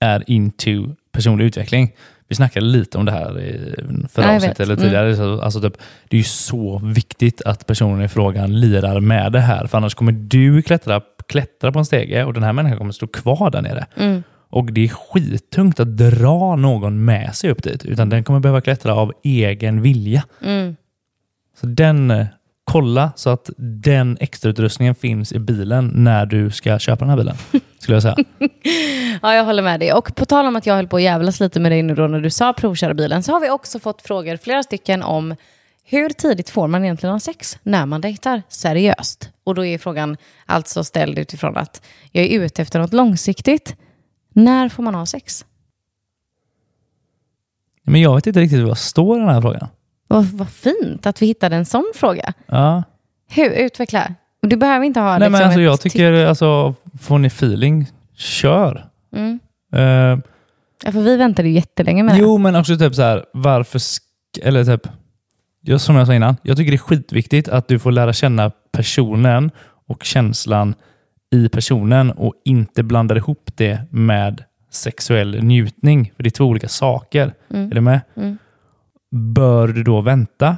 [0.00, 1.92] är into personlig utveckling.
[2.28, 3.74] Vi snackade lite om det här i
[4.08, 4.68] förra avsnittet vet.
[4.68, 4.72] Mm.
[4.72, 5.16] eller tidigare.
[5.16, 5.76] Så, alltså typ,
[6.08, 9.66] det är ju så viktigt att personen i frågan lirar med det här.
[9.66, 13.06] För annars kommer du klättra, klättra på en stege och den här människan kommer stå
[13.06, 13.86] kvar där nere.
[13.96, 14.22] Mm.
[14.48, 17.84] Och det är skittungt att dra någon med sig upp dit.
[17.84, 20.24] Utan den kommer behöva klättra av egen vilja.
[20.42, 20.76] Mm.
[21.60, 22.26] Så den, eh,
[22.64, 27.36] kolla så att den extrautrustningen finns i bilen när du ska köpa den här bilen.
[27.78, 28.16] Skulle jag säga.
[29.22, 29.92] Ja, jag håller med dig.
[29.92, 32.06] Och på tal om att jag höll på att jävlas lite med dig nu då
[32.06, 35.34] när du sa provköra bilen så har vi också fått frågor, flera stycken, om
[35.84, 39.30] hur tidigt får man egentligen ha sex när man dejtar seriöst?
[39.44, 43.76] Och då är frågan alltså ställd utifrån att jag är ute efter något långsiktigt.
[44.32, 45.44] När får man ha sex?
[47.82, 49.68] Men jag vet inte riktigt vad står i den här frågan.
[50.08, 52.32] Vad, vad fint att vi hittade en sån fråga.
[52.46, 52.82] Ja.
[53.30, 53.50] Hur?
[53.50, 54.14] Utveckla.
[54.42, 57.26] Och Du behöver inte ha Nej, men liksom alltså, ett jag tycker, alltså, får ni
[57.26, 57.86] feeling,
[58.16, 58.86] kör.
[59.12, 59.40] Mm.
[59.72, 60.18] Eh,
[60.84, 63.80] Ja, för vi väntade ju jättelänge med jo, men också typ så här, varför,
[64.42, 64.88] eller typ,
[65.60, 68.50] jag, som jag sa innan, jag tycker det är skitviktigt att du får lära känna
[68.72, 69.50] personen
[69.88, 70.74] och känslan
[71.32, 76.12] i personen och inte blandar ihop det med sexuell njutning.
[76.16, 77.34] För det är två olika saker.
[77.50, 77.70] Mm.
[77.70, 78.00] Är du med?
[78.16, 78.38] Mm.
[79.14, 80.56] Bör du då vänta?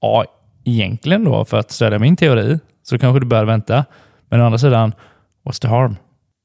[0.00, 0.24] Ja,
[0.64, 3.84] egentligen då, för att stödja min teori, så kanske du bör vänta.
[4.28, 4.92] Men å andra sidan,
[5.44, 5.96] what's the harm?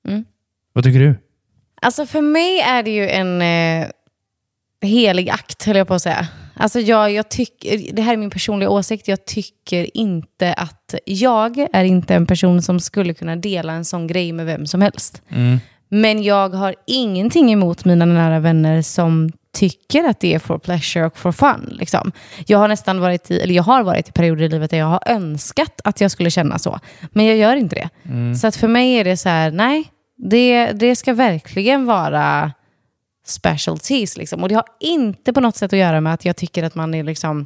[0.07, 0.25] Mm.
[0.73, 1.15] Vad tycker du?
[1.81, 3.87] Alltså för mig är det ju en eh,
[4.81, 6.27] helig akt, höll jag på att säga.
[6.53, 11.67] Alltså jag, jag tycker, det här är min personliga åsikt, jag tycker inte att jag
[11.73, 15.21] är inte en person som skulle kunna dela en sån grej med vem som helst.
[15.29, 15.59] Mm.
[15.89, 21.05] Men jag har ingenting emot mina nära vänner som tycker att det är for pleasure
[21.05, 21.69] och for fun.
[21.71, 22.11] Liksom.
[22.45, 24.85] Jag har nästan varit i, eller jag har varit i perioder i livet där jag
[24.85, 26.79] har önskat att jag skulle känna så.
[27.11, 27.89] Men jag gör inte det.
[28.35, 29.83] Så att för mig är det så här, nej,
[30.17, 32.51] det, det ska verkligen vara
[33.25, 34.17] specialties.
[34.17, 34.43] Liksom.
[34.43, 36.93] Och det har inte på något sätt att göra med att jag tycker att man
[36.93, 37.45] är liksom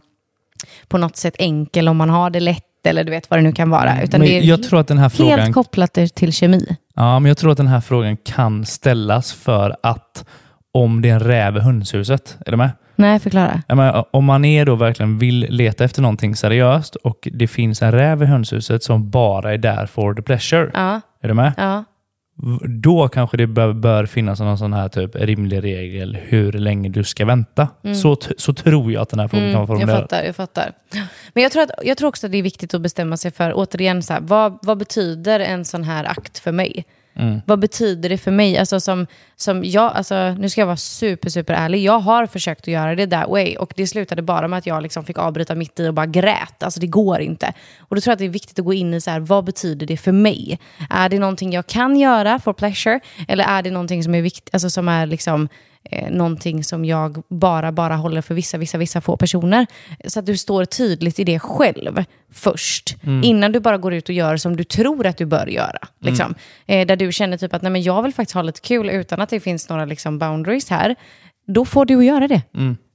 [0.87, 3.51] på något sätt enkel om man har det lätt eller du vet vad det nu
[3.51, 4.01] kan vara.
[4.01, 6.77] Utan Men det är jag tror att den här frågan helt kopplat till kemi.
[6.95, 10.25] Ja, men jag tror att den här frågan kan ställas för att
[10.75, 12.69] om det är en räv i hönshuset, är du med?
[12.95, 13.61] Nej, förklara.
[13.67, 17.91] Menar, om man är då verkligen vill leta efter någonting seriöst och det finns en
[17.91, 21.53] räv i hönshuset som bara är där for the pleasure, Ja, är du med?
[21.57, 21.83] ja.
[22.83, 27.03] Då kanske det bör, bör finnas någon sån här typ rimlig regel hur länge du
[27.03, 27.67] ska vänta.
[28.01, 30.35] Så, t- så tror jag att den här frågan kan vara Mm, jag fattar, jag
[30.35, 30.71] fattar.
[31.33, 33.51] Men jag tror, att, jag tror också att det är viktigt att bestämma sig för,
[33.55, 36.85] återigen, så här, vad, vad betyder en sån här akt för mig?
[37.15, 37.41] Mm.
[37.45, 38.57] Vad betyder det för mig?
[38.57, 41.83] Alltså som, som jag, alltså, nu ska jag vara super, super ärlig.
[41.83, 44.83] Jag har försökt att göra det that way och det slutade bara med att jag
[44.83, 46.63] liksom fick avbryta mitt i och bara grät.
[46.63, 47.53] Alltså det går inte.
[47.79, 49.45] Och då tror jag att det är viktigt att gå in i så här, vad
[49.45, 50.59] betyder det för mig?
[50.89, 52.99] Är det någonting jag kan göra for pleasure?
[53.27, 55.49] Eller är det någonting som är viktigt, alltså som är liksom
[55.91, 59.67] eh, någonting som jag bara, bara håller för vissa, vissa, vissa få personer.
[60.07, 62.95] Så att du står tydligt i det själv först.
[63.23, 65.79] Innan du bara går ut och gör som du tror att du bör göra.
[66.01, 66.35] Liksom.
[66.65, 69.21] Eh, där du känner typ att Nej, men jag vill faktiskt ha lite kul utan
[69.21, 70.95] att det finns några liksom, boundaries här.
[71.47, 72.41] Då får du göra det.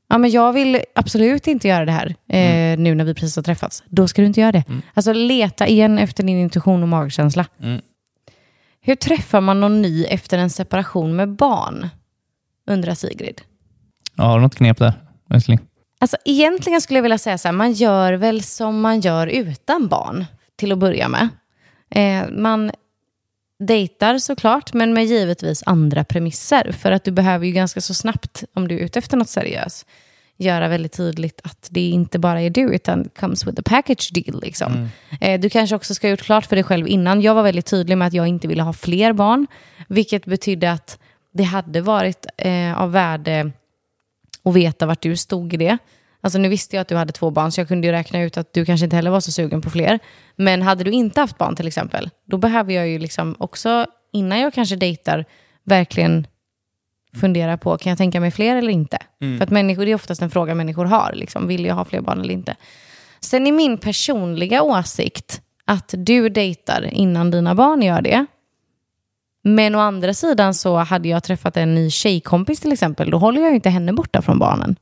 [0.08, 3.42] Ja, men jag vill absolut inte göra det här eh, nu när vi precis har
[3.42, 3.82] träffats.
[3.86, 4.64] Då ska du inte göra det.
[4.94, 7.46] Alltså leta igen efter din intuition och magkänsla.
[7.62, 7.80] Mm.
[8.80, 11.88] Hur träffar man någon ny efter en separation med barn?
[12.70, 13.40] Undrar Sigrid.
[14.16, 14.92] Ja, har du något knep där,
[15.30, 15.60] älskling?
[16.00, 19.88] Alltså egentligen skulle jag vilja säga så här, man gör väl som man gör utan
[19.88, 20.24] barn
[20.56, 21.28] till att börja med.
[21.90, 22.70] Eh, man
[23.58, 26.72] dejtar såklart, men med givetvis andra premisser.
[26.72, 29.86] För att du behöver ju ganska så snabbt, om du är ute efter något seriöst,
[30.36, 34.40] göra väldigt tydligt att det inte bara är du, utan comes with a package deal.
[34.40, 34.88] Liksom.
[35.20, 37.22] Eh, du kanske också ska ha gjort klart för dig själv innan.
[37.22, 39.46] Jag var väldigt tydlig med att jag inte ville ha fler barn,
[39.88, 40.98] vilket betydde att
[41.32, 43.52] det hade varit eh, av värde
[44.42, 45.78] och veta vart du stod i det.
[46.20, 48.36] Alltså nu visste jag att du hade två barn så jag kunde ju räkna ut
[48.36, 49.98] att du kanske inte heller var så sugen på fler.
[50.36, 54.40] Men hade du inte haft barn till exempel, då behöver jag ju liksom också, innan
[54.40, 55.24] jag kanske dejtar,
[55.64, 56.26] verkligen
[57.20, 58.98] fundera på, kan jag tänka mig fler eller inte?
[59.38, 62.00] För att människor, det är oftast en fråga människor har, liksom, vill jag ha fler
[62.00, 62.56] barn eller inte?
[63.20, 68.26] Sen är min personliga åsikt att du dejtar innan dina barn gör det.
[69.44, 73.40] Men å andra sidan så hade jag träffat en ny tjejkompis till exempel, då håller
[73.40, 74.76] jag ju inte henne borta från barnen.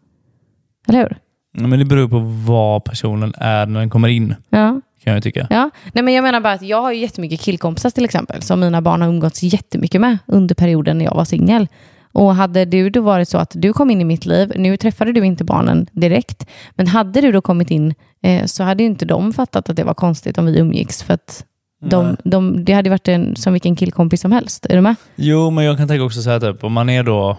[0.88, 1.18] Eller hur?
[1.58, 2.18] Ja, Men det beror på
[2.52, 4.80] vad personen är när den kommer in, Ja.
[5.04, 5.46] kan jag tycka.
[5.50, 5.70] ja.
[5.92, 8.80] Nej, men jag menar bara att jag har ju jättemycket killkompisar till exempel, som mina
[8.82, 11.68] barn har umgåtts jättemycket med under perioden när jag var singel.
[12.12, 15.12] Och hade du då varit så att du kom in i mitt liv, nu träffade
[15.12, 19.04] du inte barnen direkt, men hade du då kommit in eh, så hade ju inte
[19.04, 21.44] de fattat att det var konstigt om vi umgicks, för att
[21.80, 24.66] de, de, det hade varit en, som vilken killkompis som helst.
[24.66, 24.94] Är du med?
[25.16, 27.36] Jo, men jag kan tänka också så här, typ, om man är då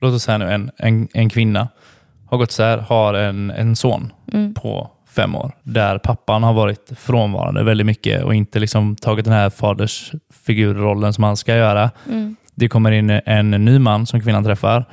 [0.00, 1.68] låt oss säga nu en, en, en kvinna
[2.26, 4.54] har gått isär, har en, en son Mm.
[4.54, 9.34] på fem år, där pappan har varit frånvarande väldigt mycket och inte liksom tagit den
[9.34, 11.90] här fadersfigurrollen som han ska göra.
[12.08, 12.36] Mm.
[12.54, 14.84] Det kommer in en ny man som kvinnan träffar.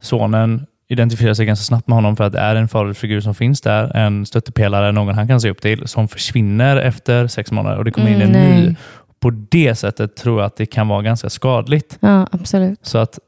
[0.00, 3.60] Sonen identifierar sig ganska snabbt med honom för att det är en fadersfigur som finns
[3.60, 7.84] där, en stöttepelare, någon han kan se upp till, som försvinner efter sex månader och
[7.84, 8.66] det kommer in Mm, en ny.
[8.66, 8.76] nej.
[9.20, 11.98] På det sättet tror jag att det kan vara ganska skadligt.
[12.00, 12.78] Ja, absolut.
[12.82, 13.18] Så att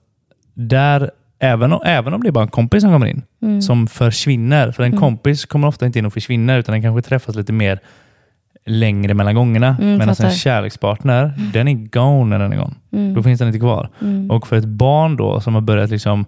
[0.55, 3.63] där, även om, även om det är bara en kompis som kommer in, Mm.
[3.63, 7.35] som försvinner, för en kompis kommer ofta inte in och försvinner, utan den kanske träffas
[7.37, 7.79] lite mer
[8.67, 9.77] längre mellan gångerna.
[9.81, 12.75] Mm, Medan en kärlekspartner, den är gone när den är gone.
[12.93, 13.15] Mm.
[13.15, 13.89] Då finns den inte kvar.
[14.03, 14.31] Mm.
[14.31, 16.25] Och för ett barn då som har börjat liksom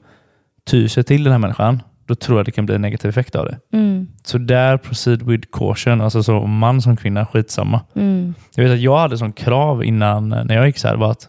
[0.70, 3.36] ty sig till den här människan, då tror jag det kan bli en negativ effekt
[3.36, 3.58] av det.
[3.72, 4.08] Mm.
[4.22, 7.80] Så där proceed with caution, alltså så man som kvinna, skitsamma.
[7.94, 8.34] Mm.
[8.54, 11.10] Jag vet att jag hade som krav innan, eh, när jag gick så här, var
[11.10, 11.28] att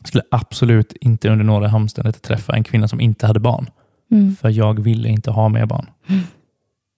[0.00, 3.66] jag skulle absolut inte under några omständigheter träffa en kvinna som inte hade barn.
[4.12, 4.36] Mm.
[4.36, 5.86] För jag ville inte ha mer barn.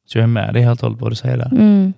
[0.06, 1.52] Så jag är med dig helt och hållet på vad du säger där.
[1.52, 1.92] Mm.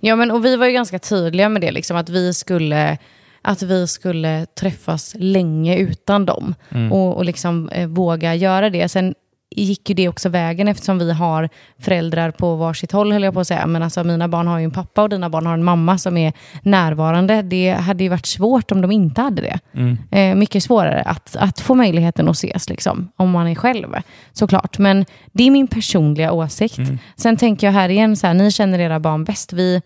[0.00, 2.98] Ja, men och vi var ju ganska tydliga med det, liksom, att, vi skulle,
[3.42, 6.92] att vi skulle träffas länge utan dem Mm.
[6.92, 8.88] och, och liksom, eh, våga göra det.
[8.88, 9.14] Sen
[9.56, 13.40] gick ju det också vägen eftersom vi har föräldrar på varsitt håll, höll jag på
[13.40, 13.66] att säga.
[13.66, 16.16] Men alltså, mina barn har ju en pappa och dina barn har en mamma som
[16.16, 16.32] är
[16.62, 17.42] närvarande.
[17.42, 19.58] Det hade ju varit svårt om de inte hade det.
[19.74, 19.98] Mm.
[20.10, 23.88] Eh, mycket svårare att, att få möjligheten att ses, liksom, om man är själv.
[24.32, 24.78] Såklart.
[24.78, 26.78] Men det är min personliga åsikt.
[27.16, 29.52] Sen tänker jag här igen, så här, ni känner era barn bäst.
[29.52, 29.82] Vi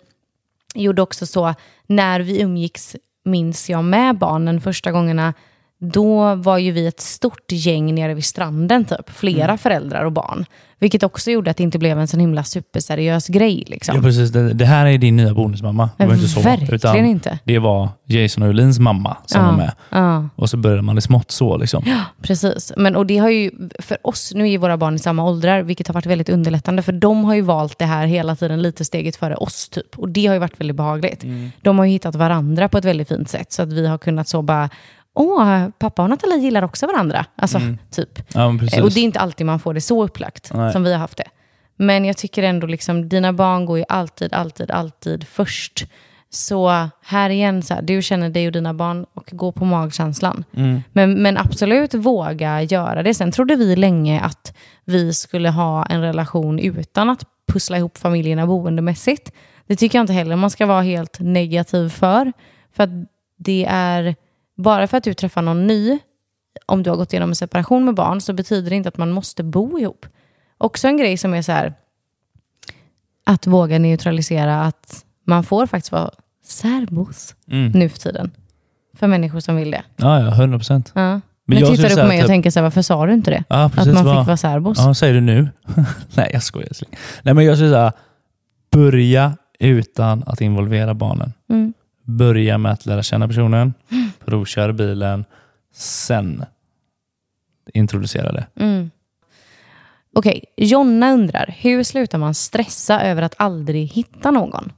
[0.74, 1.54] gjorde också så,
[1.86, 2.96] när vi umgicks,
[3.26, 5.34] minns jag, med barnen första gångerna,
[5.78, 9.10] då var ju vi ett stort gäng nere vid stranden, typ.
[9.10, 10.46] Flera föräldrar och barn.
[10.78, 13.64] Vilket också gjorde att det inte blev en sån himla superseriös grej.
[13.66, 13.96] Liksom.
[13.96, 14.30] Ja, precis.
[14.30, 15.90] Det, det här är din nya bonusmamma.
[15.96, 16.40] Det var inte så.
[16.40, 17.38] Verkligen utan inte.
[17.44, 19.46] Det var Jason och Ulins mamma som Ja.
[19.50, 19.72] var med.
[19.90, 20.28] Ja.
[20.36, 21.56] Och så började man i smått så.
[21.56, 21.84] Liksom.
[22.22, 25.62] Precis, men och det har ju för oss, nu är våra barn i samma åldrar,
[25.62, 28.84] vilket har varit väldigt underlättande, för de har ju valt det här hela tiden lite
[28.84, 29.98] steget före oss typ.
[29.98, 31.24] Och det har ju varit väldigt behagligt.
[31.62, 34.28] De har ju hittat varandra på ett väldigt fint sätt, så att vi har kunnat
[34.28, 34.70] så bara,
[35.16, 37.26] åh, pappa och Nathalie gillar också varandra.
[37.36, 37.60] Alltså,
[37.90, 38.34] typ.
[38.34, 38.46] Ja.
[38.82, 40.72] Och det är inte alltid man får det så upplagt Nej.
[40.72, 41.28] som vi har haft det.
[41.76, 45.86] Men jag tycker ändå, liksom, dina barn går ju alltid, alltid, alltid först.
[46.30, 50.44] Så här igen, så här, du känner dig och dina barn och gå på magkänslan.
[50.56, 50.82] Mm.
[50.92, 53.14] Men, men absolut våga göra det.
[53.14, 58.46] Sen trodde vi länge att vi skulle ha en relation utan att pussla ihop familjerna
[58.46, 59.32] boendemässigt.
[59.66, 62.32] Det tycker jag inte heller man ska vara helt negativ för.
[62.76, 62.90] För att
[63.38, 64.14] det är,
[64.56, 65.98] bara för att du träffar någon ny,
[66.66, 69.10] om du har gått igenom en separation med barn, så betyder det inte att man
[69.10, 70.06] måste bo ihop.
[70.58, 71.74] Också en grej som är så här,
[73.24, 76.10] att våga neutralisera att man får faktiskt vara
[76.44, 77.72] särbos Mm.
[77.72, 78.30] nu för tiden.
[78.94, 79.82] För människor som vill det.
[79.96, 80.92] Ja, ja, 100 procent.
[80.94, 81.20] Ja.
[81.48, 83.30] Men jag tittar du på mig och jag- tänker så här, varför sa du inte
[83.30, 83.44] det?
[83.48, 83.96] Ja, precis.
[83.96, 84.78] att man fick vara särbos?
[84.78, 85.48] Ja, säger du nu?
[86.14, 86.68] Nej, jag skojar.
[87.22, 87.92] Nej, men jag skulle säga,
[88.70, 91.32] börja utan att involvera barnen.
[91.50, 91.74] Mm.
[92.02, 93.74] Börja med att lära känna personen,
[94.26, 95.24] provkör bilen,
[95.74, 96.44] sen
[97.74, 98.46] introducera det.
[98.60, 98.90] Mm.
[100.14, 104.72] Okej, Jonna undrar, hur slutar man stressa över att aldrig hitta någon?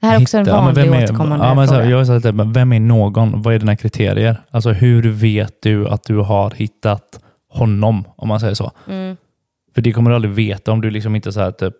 [0.00, 1.74] Det här är också en Hitta- ja, men vanlig vem är- återkommande ja, men så
[1.74, 1.86] fråga.
[1.90, 2.24] Jag har sagt
[2.56, 3.42] vem är någon?
[3.42, 4.42] Vad är dina kriterier?
[4.50, 8.72] Alltså hur vet du att du har hittat honom, om man säger så?
[8.88, 9.16] Mm.
[9.74, 11.74] För det kommer du aldrig veta om du liksom inte så här, typ,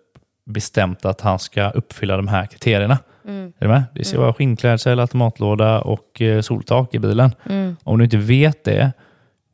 [0.45, 2.97] bestämt att han ska uppfylla de här kriterierna.
[3.27, 3.45] Mm.
[3.59, 3.83] Är du med?
[3.95, 7.31] Det ska vara skinnklädsel, automatlåda och eh, soltak i bilen.
[7.49, 7.75] Mm.
[7.83, 8.91] Om du inte vet det,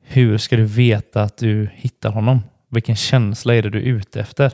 [0.03, 2.39] hur ska du veta att du hittar honom?
[2.69, 4.51] Vilken känsla är det du är ute efter?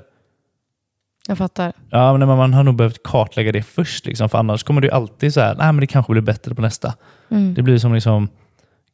[1.28, 1.74] Jag fattar.
[1.90, 5.34] Ja, men man har nog behövt kartlägga det först, liksom, för annars kommer du alltid
[5.34, 6.94] så här, nej men det kanske blir bättre på nästa.
[7.32, 7.54] Mm.
[7.54, 8.28] Det blir som liksom,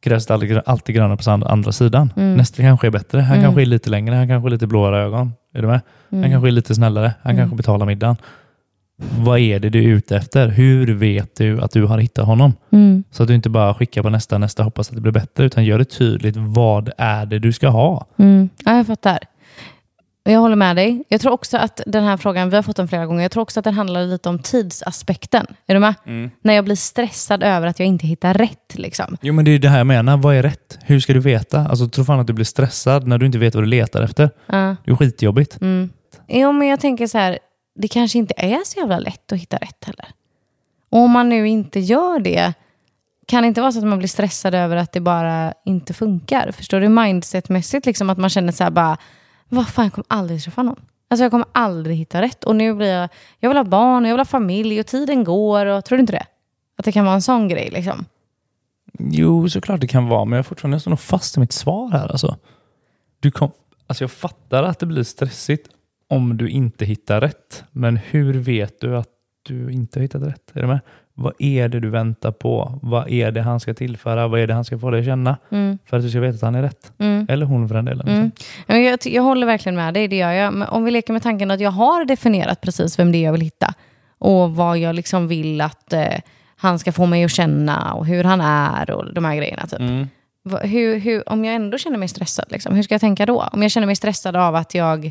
[0.00, 2.12] gräset alltid, alltid grönare på andra, andra sidan.
[2.16, 2.36] Mm.
[2.36, 3.20] Nästa kanske är bättre.
[3.20, 3.44] Han Mm.
[3.44, 5.32] kanske är lite längre, han kanske är lite blåare ögon.
[5.54, 5.80] Är du med?
[6.10, 6.30] Han Mm.
[6.30, 7.42] kanske är lite snällare, han Mm.
[7.42, 8.16] kanske betalar middagen.
[8.98, 10.48] Vad är det du är ute efter?
[10.48, 12.54] Hur vet du att du har hittat honom?
[12.72, 13.04] Mm.
[13.10, 15.64] Så att du inte bara skickar på nästa, nästa, hoppas att det blir bättre, utan
[15.64, 16.36] gör det tydligt.
[16.36, 18.06] Vad är det du ska ha?
[18.18, 18.48] Mm.
[18.64, 19.18] Ja, jag fattar.
[20.24, 21.04] Jag håller med dig.
[21.08, 23.42] Jag tror också att den här frågan, vi har fått den flera gånger, jag tror
[23.42, 25.46] också att den handlar lite om tidsaspekten.
[25.66, 25.94] Är du med?
[26.42, 28.74] När jag blir stressad över att jag inte hittar rätt.
[28.74, 29.16] Liksom.
[29.20, 30.16] Jo, men det är det här jag menar.
[30.16, 30.78] Vad är rätt?
[30.82, 31.60] Hur ska du veta?
[31.60, 34.30] Alltså, tro fan att du blir stressad när du inte vet vad du letar efter.
[34.46, 34.76] Ja.
[34.84, 35.60] Det är skitjobbigt.
[35.60, 35.90] Mm.
[36.28, 37.38] Jo, men jag tänker så här,
[37.76, 40.06] det kanske inte är så jävla lätt att hitta rätt heller.
[40.90, 42.52] Och om man nu inte gör det,
[43.26, 46.52] kan det inte vara så att man blir stressad över att det bara inte funkar?
[46.52, 46.88] Förstår du?
[46.88, 48.96] Mindsetmässigt, liksom att man känner så här bara,
[49.48, 50.80] vad fan, jag kommer aldrig träffa någon.
[51.08, 52.44] Alltså jag kommer aldrig hitta rätt.
[52.44, 53.08] Och nu blir jag,
[53.38, 55.66] jag vill ha barn och jag vill ha familj och tiden går.
[55.66, 56.26] Och, tror du inte det?
[56.78, 58.04] Att det kan vara en sån grej liksom.
[58.98, 61.90] Jo, såklart det kan vara, men jag är fortfarande står nog fast i mitt svar
[61.90, 62.08] här.
[62.08, 62.36] Alltså.
[63.20, 63.50] Du kom,
[63.86, 65.68] alltså jag fattar att det blir stressigt
[66.08, 69.08] om du inte hittar rätt, men hur vet du att
[69.42, 70.52] du inte har hittat rätt?
[70.54, 70.80] Är du med?
[71.14, 72.78] Vad är det du väntar på?
[72.82, 74.28] Vad är det han ska tillföra?
[74.28, 75.36] Vad är det han ska få dig att känna?
[75.50, 75.78] Mm.
[75.84, 76.92] För att du ska veta att han är rätt.
[76.98, 77.26] Mm.
[77.28, 78.08] Eller hon för den delen.
[78.08, 78.24] Mm.
[78.24, 78.46] Liksom.
[78.66, 80.54] Men Jag, jag håller verkligen med dig, det gör jag.
[80.54, 83.32] Men om vi leker med tanken att jag har definierat precis vem det är jag
[83.32, 83.74] vill hitta
[84.18, 86.14] och vad jag liksom vill att eh,
[86.56, 89.66] han ska få mig att känna och hur han är och de här grejerna.
[89.66, 89.80] Typ.
[89.80, 90.08] Mm.
[90.62, 93.48] Hur, hur, om jag ändå känner mig stressad, liksom, hur ska jag tänka då?
[93.52, 95.10] Om jag känner mig stressad av att jag,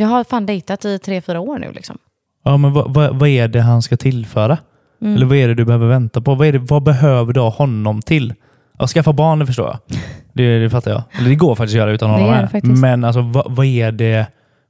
[0.00, 1.72] jag har fan dejtat i tre, fyra år nu.
[1.72, 1.98] Liksom.
[2.44, 4.58] Ja, men vad, vad, vad är det han ska tillföra?
[5.00, 5.16] Mm.
[5.16, 6.34] Eller vad är det du behöver vänta på?
[6.34, 8.34] Vad, det, vad behöver du ha honom till?
[8.78, 9.78] Ja, skaffa barn, det förstår jag.
[10.32, 11.02] Det, det fattar jag.
[11.18, 12.80] Eller det går faktiskt att göra utan honom faktiskt.
[12.80, 14.26] Men alltså, vad, vad, är det,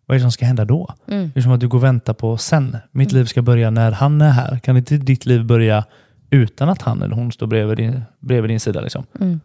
[0.06, 0.94] vad är det som ska hända då?
[1.08, 1.30] Mm.
[1.34, 2.76] Det är som att du går och väntar på sen.
[2.92, 4.58] Mitt liv ska börja när han är här.
[4.58, 5.84] Kan inte ditt liv börja
[6.30, 8.80] utan att han eller hon står bredvid din, bredvid din sida?
[8.80, 9.04] Liksom?
[9.20, 9.40] Mm.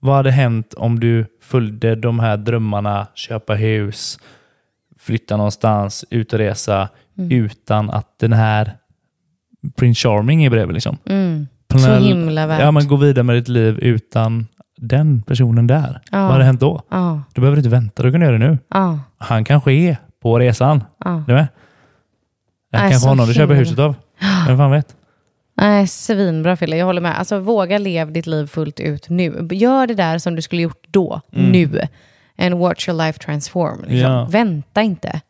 [0.00, 4.18] Vad hade hänt om du följde de här drömmarna, köpa hus,
[5.02, 6.88] flytta någonstans, ut och resa,
[7.18, 7.30] Mm.
[7.44, 8.72] utan att den här
[9.76, 10.74] Prince Charming är bredvid?
[10.74, 10.98] Liksom?
[11.06, 11.46] Mm.
[11.76, 12.60] Så himla värt.
[12.60, 14.46] Ja, men gå vidare med ditt liv utan
[14.76, 16.00] den personen där.
[16.10, 16.22] Ja.
[16.22, 16.82] Vad hade hänt då?
[16.90, 18.58] Ja, Du behöver inte vänta, du kan göra det nu.
[18.70, 20.84] ja, Han kanske är på resan.
[21.04, 21.24] ja.
[21.26, 21.48] Du med?
[22.72, 23.94] Nej, kanske så honom du köper huset av.
[24.46, 24.96] Vem fan vet?
[25.56, 27.18] Nej, svinbra Fille, jag håller med.
[27.18, 29.48] Alltså våga lev ditt liv fullt ut nu.
[29.50, 31.50] Gör det där som du skulle gjort då, Mm.
[31.52, 31.80] nu.
[32.38, 33.80] And watch your life transform.
[33.80, 33.96] Liksom.
[33.98, 34.24] Ja.
[34.30, 35.20] Vänta inte.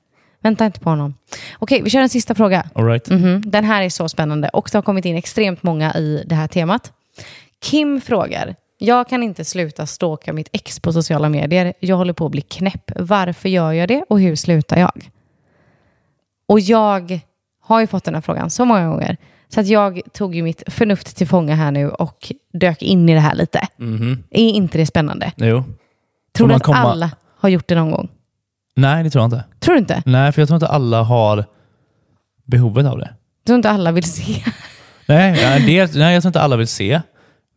[0.42, 1.14] Vänta inte på honom.
[1.59, 2.66] Okej, vi kör en sista fråga.
[2.74, 3.09] All right.
[3.11, 6.34] Mhm, Den här är så spännande och det har kommit in extremt många i det
[6.34, 6.92] här temat.
[7.62, 11.72] Kim frågar, jag kan inte sluta stalka mitt ex på sociala medier.
[11.80, 12.90] Jag håller på att bli knäpp.
[12.96, 15.11] Varför gör jag det och hur slutar jag?
[16.48, 17.20] Och jag
[17.62, 19.16] har ju fått den här frågan så många gånger.
[19.48, 23.14] Så att jag tog ju mitt förnuft till fånga här nu och dök in i
[23.14, 23.68] det här lite.
[23.76, 24.22] Mhm.
[24.30, 25.32] Är inte det spännande?
[25.36, 25.64] Jo.
[26.36, 28.08] Tror du att komma- alla har gjort det någon gång?
[28.76, 29.44] Nej, det tror jag inte.
[29.60, 30.02] Tror du inte?
[30.06, 31.44] Nej, för jag tror inte alla har
[32.44, 33.06] behovet av det.
[33.46, 34.42] Tror du inte alla vill se?
[35.08, 35.32] Nej,
[35.66, 37.00] det, nej, jag tror inte alla vill se.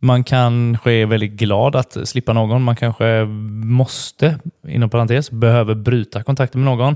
[0.01, 2.61] Man kanske är väldigt glad att slippa någon.
[2.63, 3.25] Man kanske
[3.65, 6.95] måste, inom parentes, behöver bryta kontakten med någon.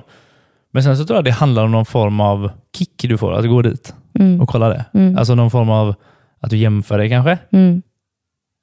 [0.71, 3.47] Men sen så tror jag det handlar om någon form av kick du får att
[3.47, 4.41] gå dit Mm.
[4.41, 4.86] och kolla det.
[4.93, 5.17] Mm.
[5.17, 5.95] Alltså någon form av
[6.39, 7.38] att du jämför dig kanske.
[7.51, 7.82] Mm.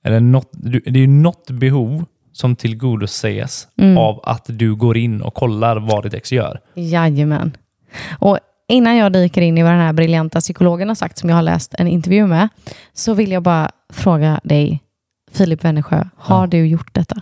[0.05, 2.05] Eller något, det är ju något behov
[2.37, 3.99] som tillgodoses Mm.
[3.99, 6.61] av att du går in och kollar vad ditt ex gör.
[6.75, 7.57] Jajamän.
[8.19, 11.37] Och innan jag dyker in i vad den här briljanta psykologen har sagt, som jag
[11.37, 12.49] har läst en intervju med,
[12.93, 14.83] så vill jag bara fråga dig,
[15.33, 16.47] Filip Wennersjö, har Ja.
[16.47, 17.17] du gjort detta?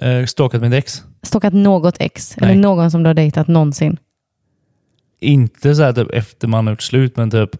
[0.00, 1.02] Eh, stalkat mitt ex.
[1.22, 2.50] Stalkat något ex, Nej.
[2.50, 3.96] eller någon som du har dejtat någonsin?
[5.20, 7.50] Inte så här typ efter man har gjort slut, men typ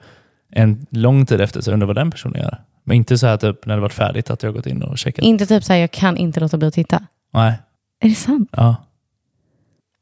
[0.53, 2.61] en lång tid efter så undrar vad den personen gör.
[2.87, 5.25] Men inte så här typ när det varit färdigt att jag gått in och checkat.
[5.25, 7.03] Inte typ så här, jag kan inte låta bli att titta.
[7.33, 7.53] Nej.
[8.01, 8.49] Är det sant?
[8.53, 8.77] Ja.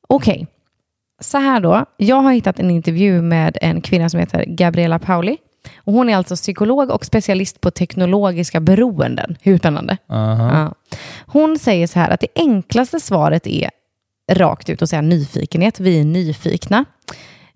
[0.09, 0.47] Okej.
[1.21, 1.85] Så här då.
[1.97, 5.37] Jag har hittat en intervju med en kvinna som heter Gabriella Pauli.
[5.77, 9.37] Och hon är alltså psykolog och specialist på teknologiska beroenden.
[9.43, 9.97] Hur spännande?
[10.09, 10.59] Aha.
[10.59, 10.75] Ja.
[11.27, 13.71] Hon säger så här att det enklaste svaret är
[14.33, 15.81] rakt ut och säga nyfikenhet.
[15.81, 16.85] Vi är nyfikna.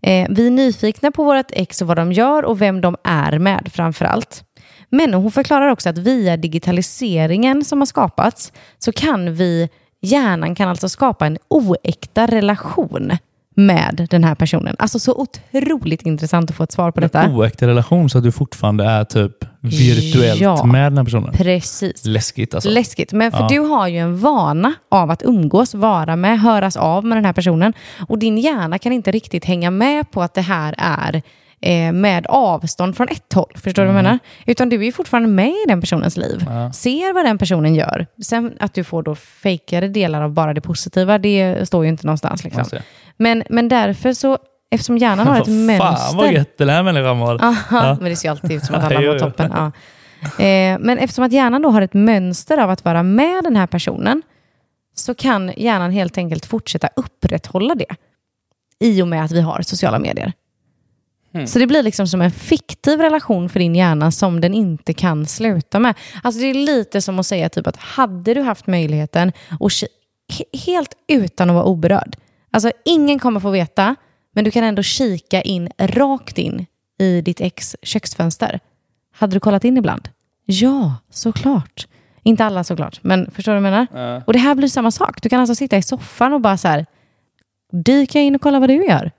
[0.02, 3.38] Eh, vi är nyfikna på vårt ex och vad de gör och vem de är
[3.38, 4.44] med framför allt.
[4.90, 9.68] Men hon förklarar också att via digitaliseringen som har skapats så kan vi,
[10.02, 13.12] hjärnan kan alltså skapa en oäkta relation
[13.56, 14.76] med den här personen.
[14.78, 15.14] Alltså så
[15.52, 17.30] otroligt intressant att få ett svar på detta.
[17.30, 20.64] Oäkta relation så att du fortfarande är typ virtuellt Ja.
[20.64, 21.32] med den här personen.
[21.32, 22.04] Precis.
[22.06, 22.70] Läskigt alltså.
[22.70, 23.46] Läskigt, men för Ja.
[23.50, 27.32] du har ju en vana av att umgås, vara med, höras av med den här
[27.32, 27.72] personen.
[28.08, 31.22] Och din hjärna kan inte riktigt hänga med på att det här är
[31.60, 33.52] eh, med avstånd från ett håll.
[33.54, 34.18] Förstår du vad jag menar?
[34.46, 36.42] Utan du är fortfarande med i den personens liv.
[36.42, 36.54] Mm.
[36.54, 36.72] Ja.
[36.72, 38.06] Ser vad den personen gör.
[38.24, 42.06] Sen att du får då fejkade delar av bara det positiva, det står ju inte
[42.06, 42.44] någonstans.
[42.44, 42.64] Liksom.
[43.16, 44.38] Men, men därför så,
[44.70, 45.76] eftersom hjärnan har ett Fan vad
[46.16, 46.32] mönster.
[46.32, 47.44] gött den här människan var.
[47.44, 47.96] Aha, Ja.
[48.00, 49.52] men det ser ju alltid ut som att alla mår toppen.
[49.56, 49.72] Ja.
[50.44, 53.66] Eh, men eftersom att hjärnan då har ett mönster av att vara med den här
[53.66, 54.22] personen
[54.94, 57.94] så kan hjärnan helt enkelt fortsätta upprätthålla det
[58.80, 60.32] i och med att vi har sociala medier.
[61.32, 61.46] Hmm.
[61.46, 65.26] Så det blir liksom som en fiktiv relation för din hjärna som den inte kan
[65.26, 65.94] sluta med.
[66.22, 69.70] Alltså det är lite som att säga typ att hade du haft möjligheten och
[70.66, 72.16] helt utan att vara oberörd.
[72.50, 73.96] Alltså ingen kommer få veta,
[74.34, 76.66] men du kan ändå kika in rakt in
[77.00, 78.60] i ditt ex köksfönster.
[79.14, 80.08] Hade du kollat in ibland?
[80.44, 81.86] Ja, såklart.
[82.22, 84.22] Inte alla såklart, men förstår du vad jag menar?
[84.26, 85.22] Och det här blir samma sak.
[85.22, 86.86] Du kan alltså sitta i soffan och bara så här,
[87.72, 89.10] dyka in och kolla vad du gör.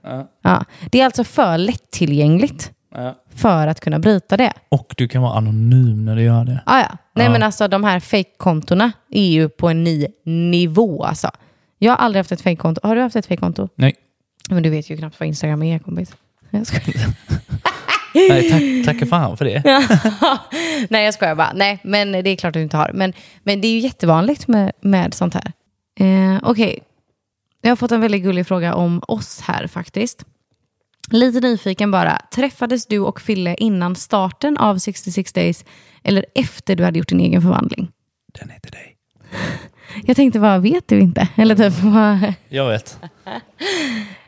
[0.43, 0.65] Ja.
[0.91, 3.15] Det är alltså för lättillgängligt Ja.
[3.35, 4.53] för att kunna bryta det.
[4.69, 6.59] Och du kan vara anonym när du gör det.
[6.65, 6.97] Ah, ja.
[7.15, 7.31] Nej Ja.
[7.31, 11.31] men alltså de här fake-kontona är ju på en ny nivå alltså.
[11.77, 12.81] Jag har aldrig haft ett fake-konto.
[12.87, 13.69] Har du haft ett fake-konto?
[13.75, 13.95] Nej.
[14.49, 16.15] Men du vet ju knappt vad Instagram är kompis.
[16.49, 16.65] Jag.
[18.13, 19.63] Nej, tack, tacka fan för det.
[20.89, 21.51] Nej jag skojar bara.
[21.55, 22.91] Nej men det är klart att du inte har.
[22.93, 25.51] Men, men det är ju jättevanligt med, med sånt här.
[25.99, 26.79] Eh, Okej,
[27.61, 30.25] jag har fått en väldigt gullig fråga om oss här faktiskt.
[31.11, 32.21] Lite nyfiken bara.
[32.35, 35.65] Träffades du och Fille innan starten av 66 days
[36.03, 37.91] eller efter du hade gjort din egen förvandling?
[38.39, 38.95] Den heter dig.
[40.03, 41.27] Jag tänkte, vad vet du inte?
[41.35, 42.33] Eller typ, vad...
[42.49, 42.99] Jag vet.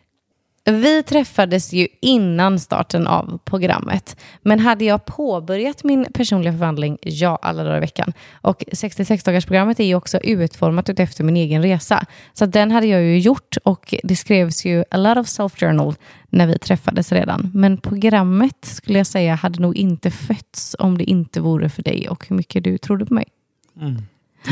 [0.63, 4.17] Vi träffades ju innan starten av programmet.
[4.41, 8.13] Men hade jag påbörjat min personliga förvandling, ja, alla dagar i veckan.
[8.33, 12.05] Och 66-dagarsprogrammet är ju också utformat efter min egen resa.
[12.33, 15.95] Så den hade jag ju gjort och det skrevs ju a lot of self-journal
[16.29, 17.51] när vi träffades redan.
[17.53, 22.09] Men programmet skulle jag säga hade nog inte fötts om det inte vore för dig
[22.09, 23.25] och hur mycket du trodde på mig.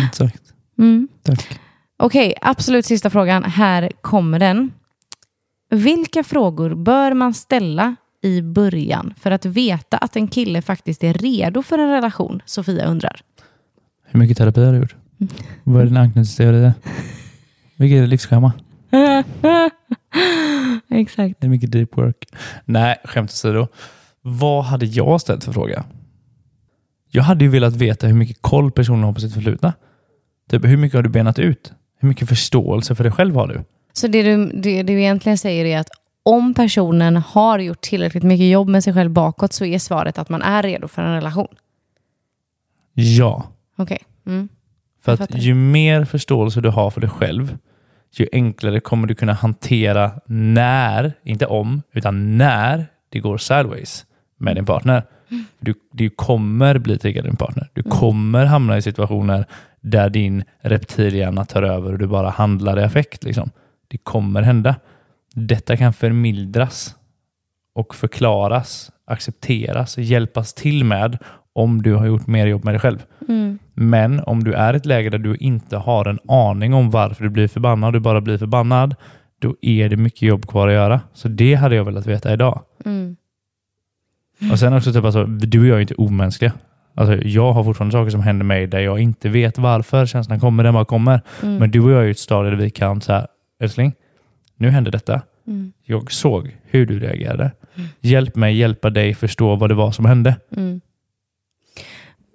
[0.08, 0.44] Exakt.
[0.78, 1.08] Mm.
[1.24, 1.60] Tack.
[1.98, 3.44] Okej, absolut sista frågan.
[3.44, 4.72] Här kommer den.
[5.70, 11.14] Vilka frågor bör man ställa i början för att veta att en kille faktiskt är
[11.14, 12.42] redo för en relation?
[12.46, 13.22] Sofia undrar.
[14.06, 14.96] Hur mycket terapi har du gjort?
[15.64, 16.72] Vad är din anknytningsteori?
[17.76, 18.54] Vilket är ditt livsschema?
[20.90, 21.36] Exakt.
[21.42, 22.26] Det är mycket deep work.
[22.66, 23.68] Nej, skämt åsido.
[24.22, 25.84] Vad hade jag ställt för fråga?
[27.12, 29.74] Jag hade ju velat veta hur mycket koll personen har på sitt förflutna.
[30.50, 31.74] Typ, hur mycket har du benat ut?
[32.00, 33.64] Hur mycket förståelse för dig själv har du?
[34.00, 35.90] Så det du, det du egentligen säger är att
[36.24, 40.30] om personen har gjort tillräckligt mycket jobb med sig själv bakåt så är svaret att
[40.30, 41.56] man är redo för en relation.
[42.94, 43.44] Ja.
[43.76, 44.00] Okej.
[44.28, 44.50] Mm.
[45.02, 47.58] För att ju mer förståelse du har för dig själv,
[48.12, 54.06] ju enklare kommer du kunna hantera när, inte om, utan när det går sideways
[54.38, 55.04] med din partner.
[55.60, 57.70] Du, du kommer bli triggad av din partner.
[57.74, 59.46] Du kommer hamna i situationer
[59.82, 63.24] där din reptilhjärna tar över och du bara handlar i affekt.
[63.24, 63.52] Liksom.
[63.92, 64.76] Det kommer hända.
[65.34, 66.96] Detta kan förmildras
[67.76, 71.18] och förklaras, accepteras, hjälpas till med
[71.54, 73.06] om du har gjort mer jobb med dig själv.
[73.28, 73.60] Mm.
[73.74, 77.24] Men om du är i ett läge där du inte har en aning om varför
[77.24, 78.96] du blir förbannad du bara blir förbannad,
[79.40, 81.02] då är det mycket jobb kvar att göra.
[81.14, 82.62] Så det hade jag velat veta idag.
[82.86, 83.16] Mm.
[84.52, 86.54] Och sen också, typ, alltså, du och jag är inte omänskliga.
[86.96, 90.64] Alltså, jag har fortfarande saker som händer mig där jag inte vet varför känslan kommer,
[90.64, 91.22] den bara kommer.
[91.44, 91.58] Mm.
[91.58, 93.28] Men du och jag är i ett stadie där vi kan säga,
[93.60, 93.94] älskling,
[94.56, 95.22] nu händer detta.
[95.48, 95.74] Mm.
[95.84, 97.52] Jag såg hur du reagerade.
[98.02, 100.36] Hjälp mig hjälpa dig förstå vad det var som hände.
[100.58, 100.82] Mm.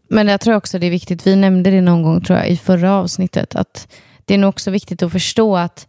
[0.09, 2.57] Men jag tror också det är viktigt, vi nämnde det någon gång tror jag i
[2.57, 3.89] förra avsnittet, att
[4.25, 5.89] det är nog också viktigt att förstå att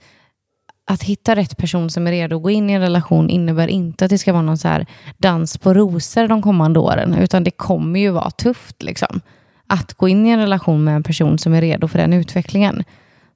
[0.87, 4.05] att hitta rätt person som är redo att gå in i en relation innebär inte
[4.05, 4.85] att det ska vara någon så här
[5.17, 9.21] dans på rosor de kommande åren, utan det kommer ju vara tufft liksom.
[9.67, 12.83] Att gå in i en relation med en person som är redo för den utvecklingen.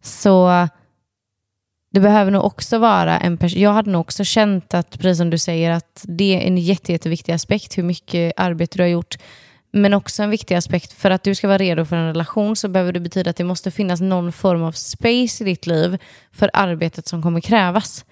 [0.02, 0.68] Så
[1.92, 3.62] det behöver nog också vara en person.
[3.62, 6.92] Jag hade nog också känt att, precis som du säger, att det är en jätte,
[6.92, 9.18] jätteviktig aspekt hur mycket arbete du har gjort.
[9.72, 12.68] Men också en viktig aspekt, för att du ska vara redo för en relation så
[12.68, 15.98] behöver det betyda att det måste finnas någon form av space i ditt liv
[16.32, 18.06] för arbetet som kommer krävas.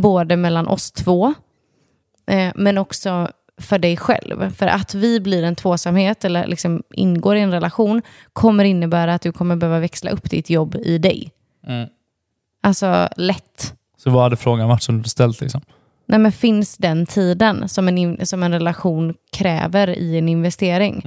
[0.00, 1.34] Både mellan oss två,
[2.26, 3.28] eh, men också
[3.60, 4.50] för dig själv.
[4.50, 8.02] För att vi blir en tvåsamhet eller liksom ingår i en relation
[8.32, 11.32] kommer innebära att du kommer behöva växla upp ditt jobb i dig.
[12.66, 13.74] Alltså lätt.
[13.98, 15.40] Så vad hade frågan varit som du ställt?
[15.40, 15.60] Liksom?
[16.08, 21.02] Nej, men finns den tiden som en, som en relation kräver i en investering?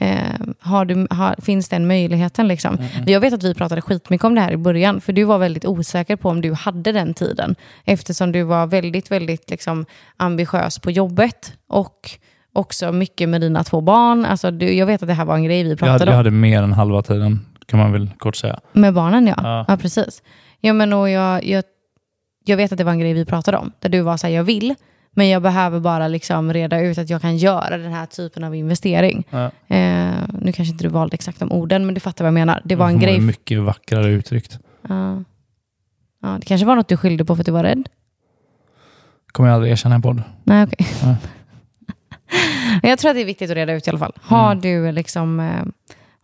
[0.00, 0.18] Eh,
[0.60, 2.48] har du, har, finns den möjligheten?
[2.48, 2.78] Liksom?
[3.06, 5.64] Jag vet att vi pratade skitmycket om det här i början, för du var väldigt
[5.64, 9.86] osäker på om du hade den tiden, eftersom du var väldigt, väldigt liksom,
[10.16, 12.10] ambitiös på jobbet och
[12.52, 14.24] också mycket med dina två barn.
[14.24, 16.12] Alltså, du, jag vet att det här var en grej vi Jag pratade hade, jag
[16.12, 16.16] om.
[16.16, 18.60] hade mer än halva tiden, kan man väl kort säga.
[18.72, 19.34] Med barnen ja.
[19.36, 19.64] Ja.
[19.68, 19.76] ja.
[19.76, 20.22] precis.
[20.60, 21.64] Ja, men och jag, jag,
[22.44, 23.72] jag vet att det var en grej vi pratade om.
[23.78, 24.74] Där du var så här, jag vill,
[25.12, 28.54] men jag behöver bara liksom reda ut att jag kan göra den här typen av
[28.54, 29.24] investering.
[29.30, 29.44] Ja.
[29.76, 32.60] Eh, nu kanske inte du valde exakt de orden, men du fattar vad jag menar.
[32.64, 33.20] Det var en Det grej.
[33.20, 34.58] mycket vackrare uttryckt.
[34.88, 35.22] Ja.
[36.22, 37.88] Ja, det kanske var något du skyllde på för att du var rädd.
[39.32, 40.22] kommer jag aldrig erkänna i podd.
[40.44, 40.86] Nej, okej.
[41.04, 41.16] Nej.
[42.82, 44.12] Men jag tror att det är viktigt att reda ut i alla fall.
[44.22, 45.64] Har, du, liksom, eh,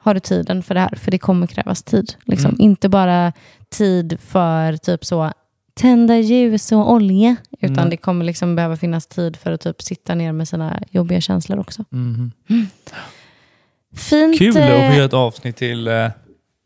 [0.07, 0.95] har du tiden för det här?
[0.97, 2.15] För det kommer krävas tid.
[2.25, 2.49] Liksom.
[2.49, 2.61] Mm.
[2.61, 3.33] Inte bara
[3.69, 5.33] tid för typ så
[5.75, 7.37] tända ljus och olja.
[7.61, 7.91] Utan Nej.
[7.91, 11.59] det kommer liksom behöva finnas tid för att typ sitta ner med sina jobbiga känslor
[11.59, 11.85] också.
[11.91, 12.33] Mhm.
[13.97, 14.39] Fint.
[14.39, 16.09] Kul att få eh, göra ett avsnitt till eh,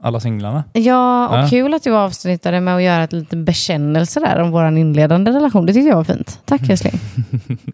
[0.03, 0.65] alla singlarna.
[0.73, 1.47] Ja, och Ja.
[1.51, 5.67] kul att du avslutade med att göra ett liten bekännelse där om vår inledande relation.
[5.67, 6.41] Det tyckte jag var fint.
[6.45, 7.01] Tack älskling.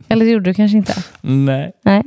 [0.08, 0.94] Eller det gjorde du kanske inte?
[1.20, 1.72] Nej.
[1.84, 2.02] Nej.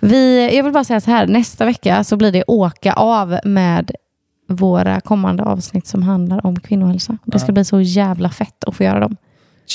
[0.00, 3.90] Vi, jag vill bara säga så här, nästa vecka så blir det åka av med
[4.48, 7.18] våra kommande avsnitt som handlar om kvinnohälsa.
[7.24, 7.52] Det ska Ja.
[7.52, 9.16] bli så jävla fett att få göra dem.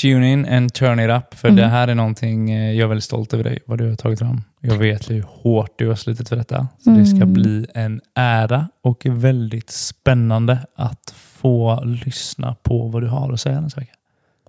[0.02, 1.60] Tune in and turn it up, för Mm.
[1.60, 4.18] det här är någonting eh, jag är väldigt stolt över dig, vad du har tagit
[4.18, 4.42] fram.
[4.60, 6.68] Jag vet hur hårt du har slitit för detta.
[6.84, 7.32] Så det ska Mm.
[7.32, 13.60] bli en ära och väldigt spännande att få lyssna på vad du har att säga
[13.60, 13.92] nästa vecka.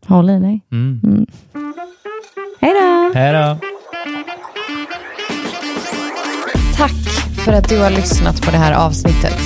[0.07, 0.61] Håll i dig.
[0.71, 1.01] Mm.
[1.03, 1.25] Mm.
[2.61, 3.11] Hej då!
[3.19, 3.57] Hej då!
[6.77, 6.91] Tack
[7.45, 9.37] för att du har lyssnat på det här avsnittet.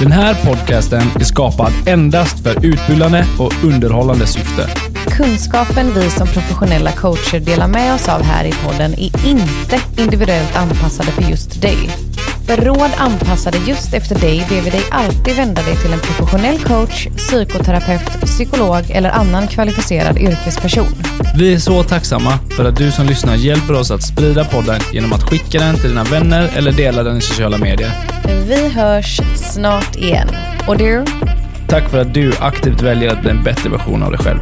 [0.00, 4.91] Den här podcasten är skapad endast för utbildande och underhållande syfte.
[5.06, 10.56] Kunskapen vi som professionella coacher delar med oss av här i podden är inte individuellt
[10.56, 11.90] anpassade för just dig.
[12.46, 16.58] För råd anpassade just efter dig ber vi dig alltid vända dig till en professionell
[16.58, 20.94] coach, psykoterapeut, psykolog eller annan kvalificerad yrkesperson.
[21.36, 25.12] Vi är så tacksamma för att du som lyssnar hjälper oss att sprida podden genom
[25.12, 27.90] att skicka den till dina vänner eller dela den i sociala medier.
[28.48, 30.28] Vi hörs snart igen.
[30.66, 31.04] Och du?
[31.68, 34.38] Tack för att du aktivt väljer att bli en bättre version av dig själv.